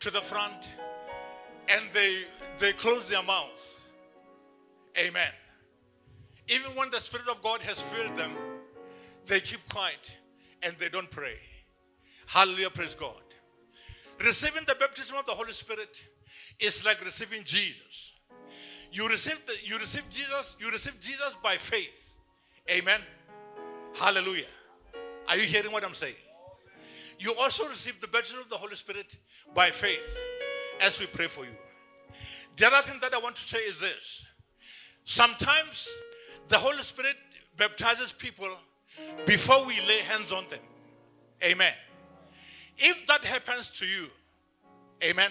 to 0.00 0.10
the 0.10 0.20
front 0.20 0.68
and 1.68 1.84
they 1.92 2.24
they 2.58 2.72
close 2.72 3.08
their 3.08 3.22
mouth. 3.22 3.76
Amen. 4.98 5.30
Even 6.48 6.74
when 6.74 6.90
the 6.90 7.00
Spirit 7.00 7.28
of 7.28 7.40
God 7.42 7.60
has 7.62 7.80
filled 7.80 8.16
them, 8.16 8.32
they 9.26 9.40
keep 9.40 9.60
quiet 9.68 10.10
and 10.62 10.74
they 10.78 10.88
don't 10.88 11.10
pray. 11.10 11.36
Hallelujah, 12.32 12.70
praise 12.70 12.94
God. 12.98 13.20
Receiving 14.24 14.62
the 14.66 14.74
baptism 14.74 15.16
of 15.16 15.26
the 15.26 15.32
Holy 15.32 15.52
Spirit 15.52 16.02
is 16.58 16.82
like 16.82 17.04
receiving 17.04 17.44
Jesus. 17.44 18.12
You 18.90 19.06
receive 19.06 19.38
the, 19.46 19.52
you 19.62 19.78
receive 19.78 20.04
Jesus, 20.08 20.56
you 20.58 20.70
receive 20.70 20.98
Jesus 20.98 21.34
by 21.42 21.58
faith. 21.58 21.90
Amen. 22.70 23.00
Hallelujah. 23.92 24.46
Are 25.28 25.36
you 25.36 25.42
hearing 25.42 25.72
what 25.72 25.84
I'm 25.84 25.92
saying? 25.92 26.14
You 27.18 27.34
also 27.34 27.68
receive 27.68 28.00
the 28.00 28.08
baptism 28.08 28.38
of 28.38 28.48
the 28.48 28.56
Holy 28.56 28.76
Spirit 28.76 29.14
by 29.54 29.70
faith 29.70 30.00
as 30.80 30.98
we 30.98 31.04
pray 31.04 31.26
for 31.26 31.44
you. 31.44 31.52
The 32.56 32.66
other 32.66 32.88
thing 32.88 32.98
that 33.02 33.12
I 33.12 33.18
want 33.18 33.36
to 33.36 33.42
say 33.42 33.58
is 33.58 33.78
this. 33.78 34.24
Sometimes 35.04 35.86
the 36.48 36.56
Holy 36.56 36.82
Spirit 36.82 37.16
baptizes 37.58 38.10
people 38.10 38.48
before 39.26 39.66
we 39.66 39.78
lay 39.86 39.98
hands 39.98 40.32
on 40.32 40.46
them. 40.48 40.60
Amen. 41.44 41.74
If 42.78 43.06
that 43.06 43.24
happens 43.24 43.70
to 43.78 43.86
you, 43.86 44.08
amen, 45.02 45.30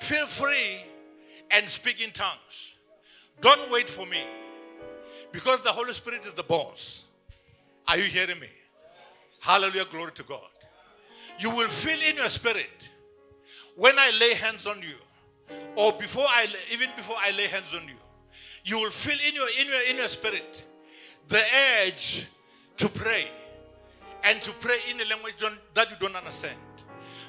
feel 0.00 0.26
free 0.26 0.84
and 1.50 1.68
speak 1.68 2.00
in 2.00 2.10
tongues. 2.10 2.74
Don't 3.40 3.70
wait 3.70 3.88
for 3.88 4.06
me 4.06 4.22
because 5.32 5.60
the 5.60 5.72
Holy 5.72 5.92
Spirit 5.92 6.24
is 6.26 6.34
the 6.34 6.42
boss. 6.42 7.04
Are 7.86 7.96
you 7.96 8.04
hearing 8.04 8.40
me? 8.40 8.48
Hallelujah, 9.40 9.86
glory 9.90 10.12
to 10.12 10.22
God. 10.24 10.40
You 11.38 11.50
will 11.50 11.68
feel 11.68 11.98
in 12.00 12.16
your 12.16 12.28
spirit 12.28 12.90
when 13.76 13.98
I 13.98 14.10
lay 14.18 14.34
hands 14.34 14.66
on 14.66 14.82
you, 14.82 14.96
or 15.76 15.92
before 15.92 16.26
I 16.26 16.46
even 16.72 16.88
before 16.96 17.16
I 17.16 17.30
lay 17.30 17.46
hands 17.46 17.72
on 17.74 17.86
you, 17.86 17.94
you 18.64 18.76
will 18.76 18.90
feel 18.90 19.16
in 19.26 19.34
your 19.34 19.48
in 19.48 19.66
your 19.68 19.82
in 19.82 19.96
your 19.96 20.08
spirit 20.08 20.64
the 21.28 21.42
urge 21.80 22.26
to 22.78 22.88
pray 22.88 23.28
and 24.24 24.42
to 24.42 24.52
pray 24.52 24.78
in 24.90 25.00
a 25.00 25.04
language 25.04 25.34
that 25.74 25.90
you 25.90 25.96
don't 26.00 26.16
understand. 26.16 26.58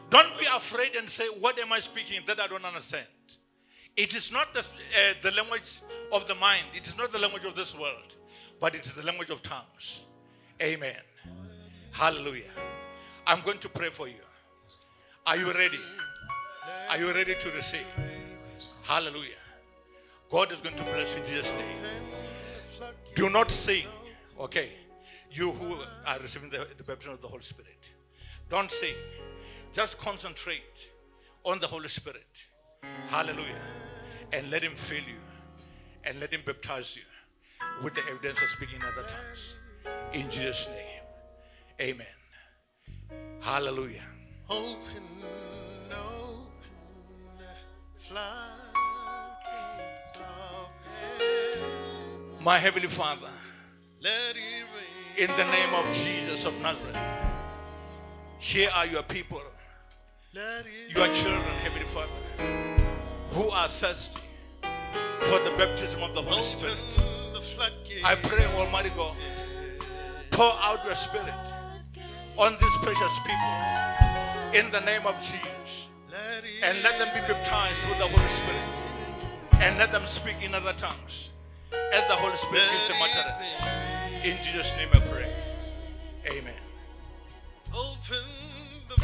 Don't 0.10 0.38
be 0.40 0.46
afraid 0.54 0.96
and 0.96 1.10
say, 1.10 1.28
What 1.40 1.60
am 1.60 1.72
I 1.72 1.80
speaking 1.80 2.22
that 2.28 2.40
I 2.40 2.48
don't 2.48 2.66
understand? 2.66 3.06
It 3.96 4.16
is 4.16 4.32
not 4.32 4.54
the, 4.54 4.62
uh, 4.62 5.14
the 5.22 5.32
language 5.32 5.82
of 6.12 6.28
the 6.28 6.36
mind, 6.36 6.66
it 6.76 6.88
is 6.88 6.98
not 6.98 7.12
the 7.12 7.20
language 7.20 7.44
of 7.44 7.56
this 7.56 7.76
world, 7.76 8.16
but 8.60 8.76
it 8.76 8.86
is 8.86 8.94
the 8.94 9.04
language 9.04 9.30
of 9.30 9.44
tongues. 9.44 10.02
Amen. 10.62 10.96
Hallelujah. 11.92 12.52
I'm 13.28 13.42
going 13.42 13.60
to 13.60 13.70
pray 13.70 13.90
for 13.90 14.08
you. 14.08 14.22
Are 15.26 15.38
you 15.38 15.52
ready? 15.54 15.80
Are 16.90 16.98
you 16.98 17.14
ready 17.14 17.36
to 17.40 17.52
receive? 17.52 17.86
Hallelujah. 18.84 19.36
God 20.32 20.52
is 20.52 20.60
going 20.62 20.76
to 20.76 20.84
bless 20.84 21.14
you 21.16 21.22
in 21.22 21.28
Jesus' 21.28 21.52
name. 21.52 22.90
Do 23.16 23.30
not 23.30 23.52
sing, 23.52 23.86
okay? 24.40 24.72
You 25.32 25.52
who 25.52 25.78
are 26.06 26.20
receiving 26.20 26.50
the, 26.50 26.68
the 26.78 26.84
baptism 26.84 27.14
of 27.14 27.22
the 27.22 27.28
Holy 27.28 27.44
Spirit. 27.44 27.90
Don't 28.50 28.72
sing. 28.72 28.96
Just 29.74 29.98
concentrate 30.00 30.90
on 31.44 31.60
the 31.60 31.68
Holy 31.68 31.88
Spirit. 31.88 32.28
Hallelujah. 33.08 33.62
And 34.34 34.50
let 34.50 34.64
Him 34.64 34.76
fill 34.76 34.98
you. 34.98 35.20
And 36.04 36.20
let 36.20 36.34
Him 36.34 36.42
baptize 36.46 36.96
you 36.96 37.04
with 37.84 37.94
the 37.94 38.02
evidence 38.10 38.42
of 38.42 38.50
speaking 38.50 38.78
in 38.78 38.82
other 38.82 39.08
tongues. 39.08 39.56
In 40.14 40.30
Jesus' 40.32 40.68
name. 40.68 40.86
Amen. 41.80 42.08
Hallelujah. 43.40 44.04
Open, 44.50 45.04
open 45.92 46.50
the 47.38 47.46
floodgates 48.08 48.56
of 50.16 50.70
heaven. 51.18 52.44
My 52.44 52.58
Heavenly 52.58 52.90
Father, 52.90 53.30
Let 54.02 54.36
it 54.36 54.64
rain. 54.74 54.89
In 55.20 55.30
the 55.36 55.44
name 55.44 55.74
of 55.74 55.86
Jesus 55.94 56.46
of 56.46 56.54
Nazareth, 56.62 56.96
here 58.38 58.70
are 58.74 58.86
your 58.86 59.04
people, 59.04 59.42
your 60.32 61.08
children, 61.14 61.42
Heavenly 61.62 61.86
Father, 61.88 62.88
who 63.32 63.50
are 63.50 63.68
thirsty 63.68 64.22
for 65.20 65.40
the 65.40 65.54
baptism 65.58 66.02
of 66.04 66.16
the 66.16 66.22
Holy 66.22 66.42
Spirit. 66.42 66.78
I 68.06 68.16
pray, 68.16 68.46
Almighty 68.56 68.92
God, 68.96 69.18
pour 70.32 70.54
out 70.54 70.86
your 70.86 70.96
Spirit 70.96 71.34
on 72.38 72.54
these 72.54 72.78
precious 72.82 73.20
people 73.20 74.58
in 74.58 74.72
the 74.72 74.80
name 74.86 75.06
of 75.06 75.16
Jesus. 75.20 75.90
And 76.64 76.82
let 76.82 76.98
them 76.98 77.10
be 77.14 77.34
baptized 77.34 77.90
with 77.90 77.98
the 77.98 78.08
Holy 78.08 78.30
Spirit 78.36 79.62
and 79.62 79.78
let 79.78 79.92
them 79.92 80.06
speak 80.06 80.38
in 80.42 80.54
other 80.56 80.74
tongues 80.74 81.32
as 81.94 82.08
the 82.08 82.16
Holy 82.16 82.38
Spirit 82.38 82.64
gives 82.72 82.88
them 82.88 82.98
utterance. 83.02 83.99
In 84.22 84.36
Jesus' 84.44 84.76
name 84.76 84.90
I 84.92 85.00
pray. 85.00 85.32
Amen. 86.28 86.54
Open 87.74 88.26
the 88.90 88.96